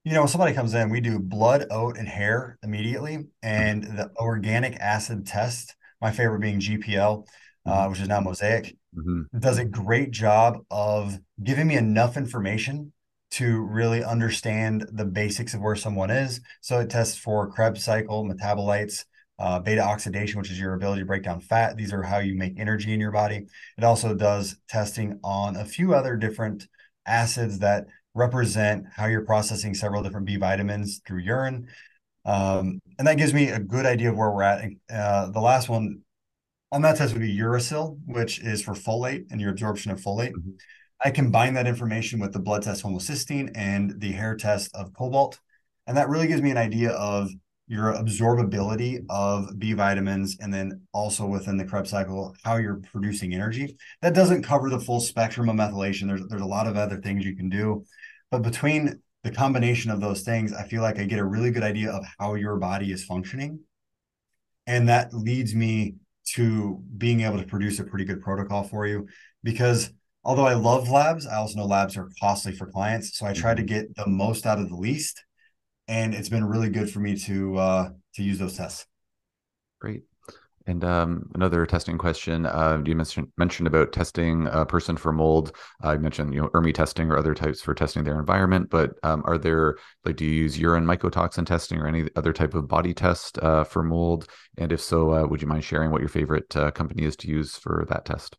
[0.03, 3.27] You know, when somebody comes in, we do blood, OAT, and hair immediately, mm-hmm.
[3.41, 5.75] and the organic acid test.
[6.01, 7.25] My favorite being GPL,
[7.65, 7.89] uh, mm-hmm.
[7.89, 9.39] which is now Mosaic, mm-hmm.
[9.39, 12.92] does a great job of giving me enough information
[13.33, 16.39] to really understand the basics of where someone is.
[16.61, 19.05] So it tests for Krebs cycle, metabolites,
[19.39, 21.75] uh, beta oxidation, which is your ability to break down fat.
[21.75, 23.47] These are how you make energy in your body.
[23.77, 26.67] It also does testing on a few other different
[27.07, 31.67] acids that represent how you're processing several different B vitamins through urine.
[32.25, 34.69] Um, and that gives me a good idea of where we're at.
[34.93, 36.01] Uh, the last one
[36.71, 40.33] on that test would be uracil, which is for folate and your absorption of folate.
[40.33, 40.51] Mm-hmm.
[41.03, 45.39] I combine that information with the blood test homocysteine and the hair test of cobalt.
[45.85, 47.29] And that really gives me an idea of
[47.67, 53.33] your absorbability of B vitamins, and then also within the Krebs cycle, how you're producing
[53.33, 53.77] energy.
[54.01, 56.07] That doesn't cover the full spectrum of methylation.
[56.07, 57.85] There's there's a lot of other things you can do,
[58.31, 61.63] but between the combination of those things, I feel like I get a really good
[61.63, 63.61] idea of how your body is functioning,
[64.67, 65.95] and that leads me
[66.25, 69.07] to being able to produce a pretty good protocol for you.
[69.41, 69.91] Because
[70.23, 73.53] although I love labs, I also know labs are costly for clients, so I try
[73.53, 73.67] to mm-hmm.
[73.67, 75.23] get the most out of the least
[75.87, 78.85] and it's been really good for me to uh, to use those tests.
[79.79, 80.03] Great.
[80.65, 85.55] And um, another testing question: uh, You mentioned mentioned about testing a person for mold.
[85.81, 88.69] I uh, mentioned you know ERMI testing or other types for testing their environment.
[88.69, 92.53] But um, are there like do you use urine mycotoxin testing or any other type
[92.53, 94.27] of body test uh, for mold?
[94.57, 97.27] And if so, uh, would you mind sharing what your favorite uh, company is to
[97.27, 98.37] use for that test?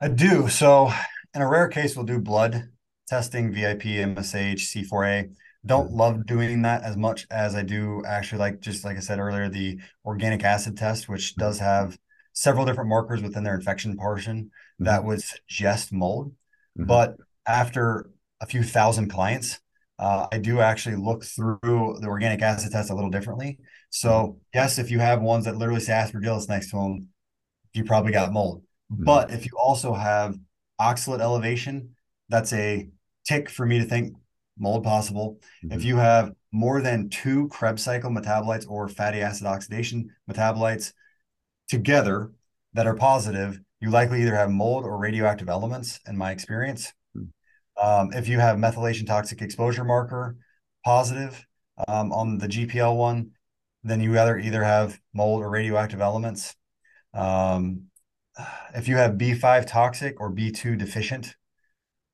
[0.00, 0.48] I do.
[0.48, 0.90] So
[1.34, 2.70] in a rare case, we'll do blood
[3.08, 5.30] testing, VIP, MSH, C4A
[5.66, 9.18] don't love doing that as much as I do actually like just like I said
[9.18, 11.98] earlier, the organic acid test, which does have
[12.32, 14.84] several different markers within their infection portion mm-hmm.
[14.84, 16.28] that would suggest mold.
[16.78, 16.86] Mm-hmm.
[16.86, 17.16] But
[17.46, 19.58] after a few thousand clients,
[19.98, 21.58] uh, I do actually look through
[22.00, 23.58] the organic acid test a little differently.
[23.90, 24.38] So mm-hmm.
[24.54, 27.08] yes, if you have ones that literally say aspergillus next to them,
[27.72, 28.62] you probably got mold.
[28.92, 29.04] Mm-hmm.
[29.04, 30.36] But if you also have
[30.80, 31.96] oxalate elevation,
[32.28, 32.88] that's a
[33.26, 34.16] tick for me to think
[34.58, 35.40] mold possible.
[35.64, 35.76] Mm-hmm.
[35.76, 40.92] If you have more than two Krebs cycle metabolites or fatty acid oxidation metabolites
[41.68, 42.32] together
[42.72, 46.92] that are positive, you likely either have mold or radioactive elements, in my experience.
[47.16, 47.86] Mm-hmm.
[47.86, 50.36] Um, if you have methylation toxic exposure marker
[50.84, 51.44] positive
[51.88, 53.32] um, on the GPL one,
[53.82, 56.54] then you either either have mold or radioactive elements.
[57.12, 57.82] Um,
[58.74, 61.34] if you have B5 toxic or B2 deficient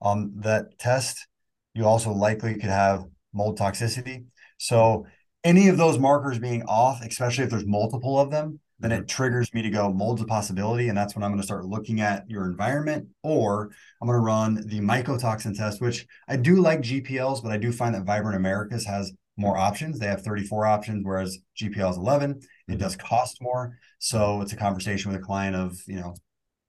[0.01, 1.27] on that test,
[1.75, 4.25] you also likely could have mold toxicity.
[4.59, 5.07] So
[5.45, 9.03] any of those markers being off, especially if there's multiple of them, then mm-hmm.
[9.03, 10.89] it triggers me to go mold's a possibility.
[10.89, 13.71] And that's when I'm going to start looking at your environment, or
[14.01, 17.73] I'm going to run the mycotoxin test, which I do like GPLs, but I do
[17.73, 19.99] find that Vibrant Americas has more options.
[19.99, 22.41] They have 34 options, whereas GPL is 11.
[22.73, 22.81] Mm-hmm.
[22.81, 23.79] It does cost more.
[23.99, 26.15] So it's a conversation with a client of, you know,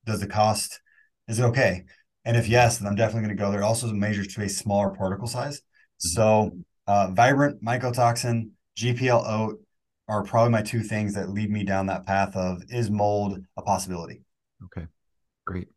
[0.05, 0.81] does the cost,
[1.27, 1.83] is it okay?
[2.25, 3.63] And if yes, then I'm definitely going to go there.
[3.63, 5.57] Also measures to a smaller particle size.
[5.57, 6.07] Mm-hmm.
[6.09, 6.51] So
[6.87, 9.59] uh, vibrant mycotoxin, GPL OAT
[10.07, 13.61] are probably my two things that lead me down that path of is mold a
[13.61, 14.21] possibility?
[14.65, 14.87] Okay,
[15.45, 15.69] great.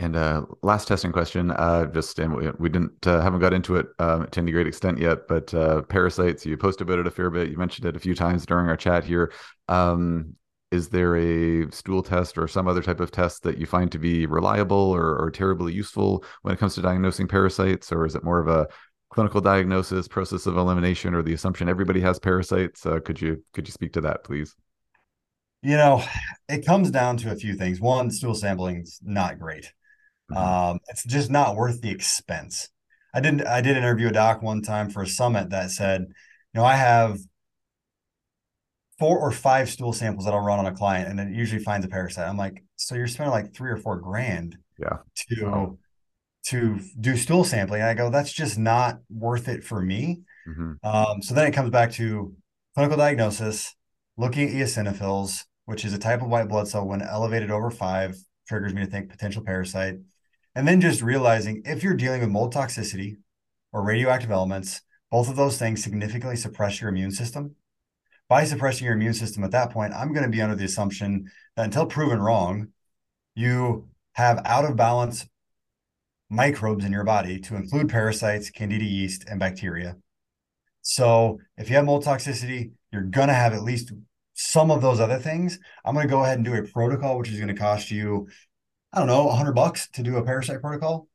[0.00, 3.76] And uh, last testing question, uh, just and we, we didn't uh, haven't got into
[3.76, 6.46] it um, to any great extent yet, but uh, parasites.
[6.46, 7.50] You posted about it a fair bit.
[7.50, 9.32] You mentioned it a few times during our chat here.
[9.66, 10.36] Um,
[10.70, 13.98] is there a stool test or some other type of test that you find to
[13.98, 18.22] be reliable or, or terribly useful when it comes to diagnosing parasites or is it
[18.22, 18.68] more of a
[19.10, 23.66] clinical diagnosis process of elimination or the assumption everybody has parasites uh, could you could
[23.66, 24.54] you speak to that please
[25.62, 26.04] You know,
[26.48, 27.80] it comes down to a few things.
[27.80, 29.72] One, stool sampling is not great.
[30.30, 30.70] Mm-hmm.
[30.70, 32.68] Um, it's just not worth the expense.
[33.14, 33.46] I didn't.
[33.46, 36.76] I did interview a doc one time for a summit that said, you know, I
[36.76, 37.18] have
[38.98, 41.86] four or five stool samples that I'll run on a client, and it usually finds
[41.86, 42.28] a parasite.
[42.28, 45.78] I'm like, so you're spending like three or four grand, yeah, to oh.
[46.46, 47.82] to do stool sampling.
[47.82, 50.20] I go, that's just not worth it for me.
[50.46, 50.72] Mm-hmm.
[50.86, 52.34] Um, so then it comes back to
[52.74, 53.74] clinical diagnosis,
[54.16, 58.16] looking at eosinophils, which is a type of white blood cell when elevated over five
[58.46, 59.96] triggers me to think potential parasite.
[60.54, 63.16] And then just realizing if you're dealing with mold toxicity
[63.72, 67.54] or radioactive elements, both of those things significantly suppress your immune system.
[68.28, 71.30] By suppressing your immune system at that point, I'm going to be under the assumption
[71.56, 72.68] that until proven wrong,
[73.34, 75.26] you have out of balance
[76.28, 79.96] microbes in your body to include parasites, candida yeast, and bacteria.
[80.82, 83.92] So if you have mold toxicity, you're going to have at least
[84.34, 85.58] some of those other things.
[85.84, 88.28] I'm going to go ahead and do a protocol, which is going to cost you,
[88.92, 91.08] I don't know, 100 bucks to do a parasite protocol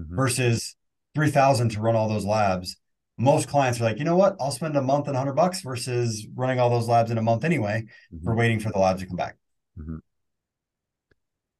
[0.00, 0.16] mm-hmm.
[0.16, 0.76] versus
[1.14, 2.76] 3000 to run all those labs.
[3.18, 4.36] Most clients are like, you know what?
[4.40, 7.44] I'll spend a month and 100 bucks versus running all those labs in a month
[7.44, 7.84] anyway
[8.14, 8.24] mm-hmm.
[8.24, 9.36] for waiting for the labs to come back.
[9.78, 9.96] Mm-hmm.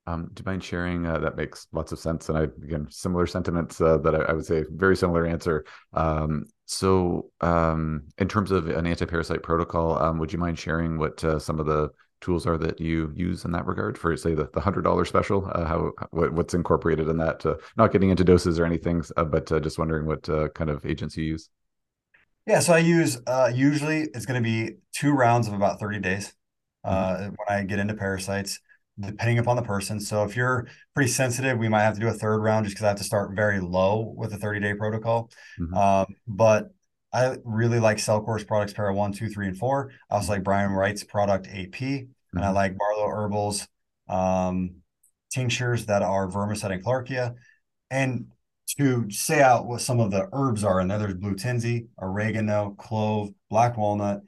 [0.09, 1.05] Um, do you mind sharing?
[1.05, 4.33] Uh, that makes lots of sense, and I again similar sentiments uh, that I, I,
[4.33, 5.67] would say very similar answer.
[5.93, 11.23] Um, so, um, in terms of an anti-parasite protocol, um, would you mind sharing what
[11.25, 11.91] uh, some of the
[12.21, 15.51] tools are that you use in that regard for, say, the, the hundred dollar special?
[15.55, 17.45] Uh, how what, what's incorporated in that?
[17.45, 20.23] Uh, not getting into doses or anything, uh, but just wondering what
[20.55, 21.49] kind of agents you use.
[22.47, 23.19] Yeah, so I use
[23.53, 26.33] usually it's going to be two rounds of about thirty days
[26.85, 27.25] mm-hmm.
[27.25, 28.59] when I get into parasites
[29.01, 30.01] depending upon the person.
[30.01, 32.85] So if you're pretty sensitive, we might have to do a third round just because
[32.85, 35.31] I have to start very low with a 30 day protocol.
[35.61, 35.75] Mm-hmm.
[35.75, 36.71] Um, but
[37.13, 39.91] I really like Cellcore's products, Para one, two, three, and 4.
[40.11, 42.37] I also like Brian Wright's product AP, mm-hmm.
[42.37, 42.57] and I mm-hmm.
[42.57, 43.67] like Barlow Herbals
[44.09, 44.77] um,
[45.31, 47.35] tinctures that are vermicide and clarkia.
[47.91, 48.27] And
[48.77, 52.75] to say out what some of the herbs are in there, there's blue tansy, oregano,
[52.79, 54.21] clove, black walnut,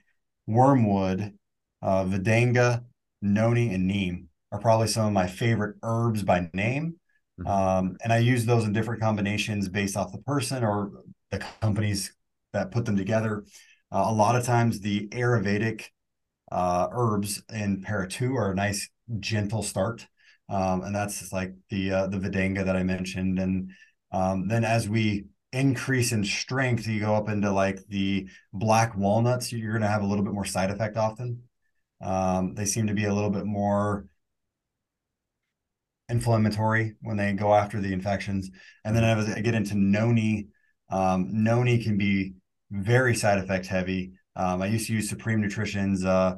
[0.46, 1.34] wormwood,
[1.82, 2.84] uh, vidanga,
[3.20, 6.96] noni, and neem are probably some of my favorite herbs by name.
[7.40, 7.46] Mm-hmm.
[7.46, 10.90] Um, and I use those in different combinations based off the person or
[11.30, 12.12] the companies
[12.52, 13.44] that put them together.
[13.92, 15.86] Uh, a lot of times, the Ayurvedic
[16.50, 18.88] uh, herbs in Para 2 are a nice,
[19.18, 20.06] gentle start.
[20.48, 23.38] Um, and that's like the uh, the Vidanga that I mentioned.
[23.38, 23.70] And
[24.12, 29.52] um, then as we increase in strength, you go up into like the black walnuts,
[29.52, 31.42] you're going to have a little bit more side effect often.
[32.00, 34.06] Um, they seem to be a little bit more
[36.08, 38.50] inflammatory when they go after the infections.
[38.84, 40.48] And then as I get into noni,
[40.90, 42.34] um, noni can be
[42.70, 44.12] very side effect heavy.
[44.36, 46.36] Um, I used to use Supreme Nutrition's uh,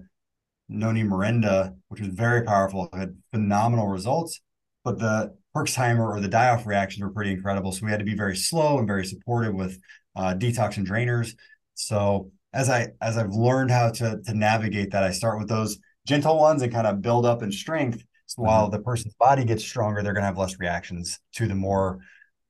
[0.68, 4.40] noni Morinda, which was very powerful, had phenomenal results,
[4.84, 7.72] but the Herxheimer or the die-off reactions were pretty incredible.
[7.72, 9.78] So we had to be very slow and very supportive with
[10.16, 11.34] uh, detox and drainers.
[11.74, 15.78] So as I as I've learned how to to navigate that, I start with those
[16.06, 18.02] gentle ones and kind of build up in strength
[18.32, 18.76] so while mm-hmm.
[18.76, 21.98] the person's body gets stronger, they're going to have less reactions to the more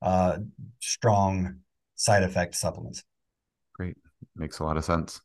[0.01, 0.37] uh,
[0.79, 1.57] strong
[1.95, 3.03] side effect supplements.
[4.35, 5.21] Makes a lot of sense.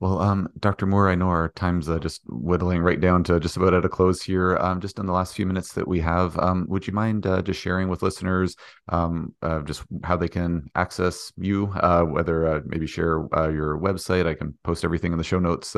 [0.00, 0.86] Well, um, Dr.
[0.86, 3.88] Moore, I know our time's uh, just whittling right down to just about at a
[3.90, 4.56] close here.
[4.56, 7.42] Um, just in the last few minutes that we have, um, would you mind uh,
[7.42, 8.56] just sharing with listeners
[8.88, 11.70] um, uh, just how they can access you?
[11.74, 15.38] Uh, whether uh, maybe share uh, your website, I can post everything in the show
[15.38, 15.76] notes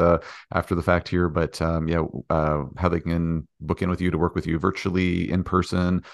[0.52, 1.28] after the fact here.
[1.28, 5.32] But um, yeah, how they can book in with you to work with you virtually,
[5.32, 6.04] in person.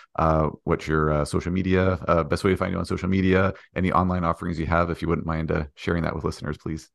[0.64, 1.98] what's your social media?
[2.30, 3.52] best way to find you on social media?
[3.76, 4.88] Any online offerings you have?
[4.88, 6.88] If you wouldn't mind sharing that with listeners, please.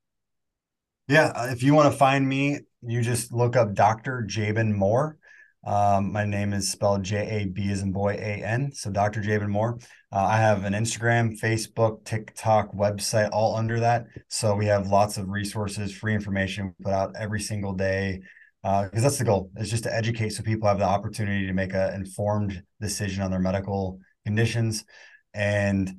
[1.08, 4.26] Yeah, uh, if you want to find me, you just look up Dr.
[4.28, 5.18] Jaban Moore.
[5.66, 8.72] Um, my name is spelled J A B as in boy A N.
[8.74, 9.22] So Dr.
[9.22, 9.80] Jaban Moore.
[10.12, 14.06] Uh, I have an Instagram, Facebook, TikTok, website, all under that.
[14.30, 18.22] So we have lots of resources, free information put out every single day.
[18.62, 21.54] Because uh, that's the goal is just to educate so people have the opportunity to
[21.54, 24.86] make an informed decision on their medical conditions.
[25.34, 25.98] And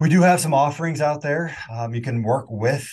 [0.00, 1.56] we do have some offerings out there.
[1.70, 2.88] Um, you can work with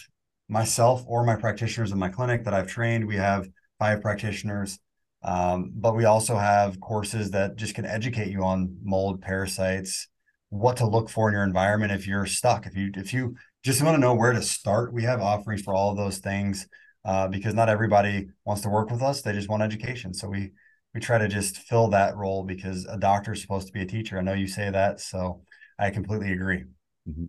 [0.47, 3.07] myself or my practitioners in my clinic that I've trained.
[3.07, 3.47] We have
[3.79, 4.79] five practitioners,
[5.23, 10.07] um, but we also have courses that just can educate you on mold, parasites,
[10.49, 12.65] what to look for in your environment if you're stuck.
[12.65, 15.73] If you if you just want to know where to start, we have offerings for
[15.73, 16.67] all of those things
[17.03, 19.21] uh, because not everybody wants to work with us.
[19.21, 20.13] They just want education.
[20.13, 20.51] So we
[20.93, 23.85] we try to just fill that role because a doctor is supposed to be a
[23.85, 24.17] teacher.
[24.17, 25.41] I know you say that, so
[25.77, 26.63] I completely agree.
[27.09, 27.25] Mm-hmm.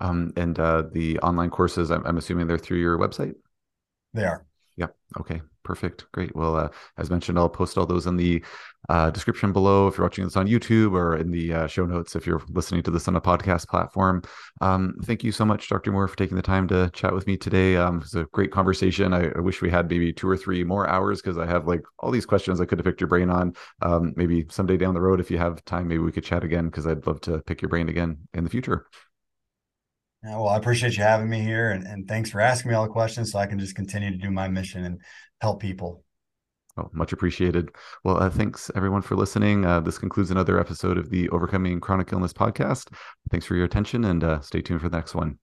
[0.00, 3.34] Um, and uh, the online courses, I'm, I'm, assuming they're through your website.
[4.12, 4.44] They are.
[4.76, 4.94] Yep.
[5.20, 5.40] Okay.
[5.64, 6.06] Perfect.
[6.12, 6.36] Great.
[6.36, 8.44] Well, uh, as mentioned, I'll post all those in the
[8.88, 12.14] uh, description below if you're watching this on YouTube or in the uh, show notes
[12.14, 14.22] if you're listening to this on a podcast platform.
[14.60, 15.90] Um, thank you so much, Dr.
[15.90, 17.76] Moore, for taking the time to chat with me today.
[17.76, 19.12] Um, it was a great conversation.
[19.12, 21.82] I, I, wish we had maybe two or three more hours because I have like
[21.98, 23.54] all these questions I could have picked your brain on.
[23.82, 26.66] Um, maybe someday down the road, if you have time, maybe we could chat again
[26.66, 28.86] because I'd love to pick your brain again in the future.
[30.26, 32.84] Yeah, well, I appreciate you having me here and, and thanks for asking me all
[32.84, 35.00] the questions so I can just continue to do my mission and
[35.40, 36.02] help people.
[36.76, 37.70] Oh, much appreciated.
[38.02, 39.64] Well, uh, thanks everyone for listening.
[39.64, 42.92] Uh, this concludes another episode of the Overcoming Chronic Illness podcast.
[43.30, 45.38] Thanks for your attention and uh, stay tuned for the next one.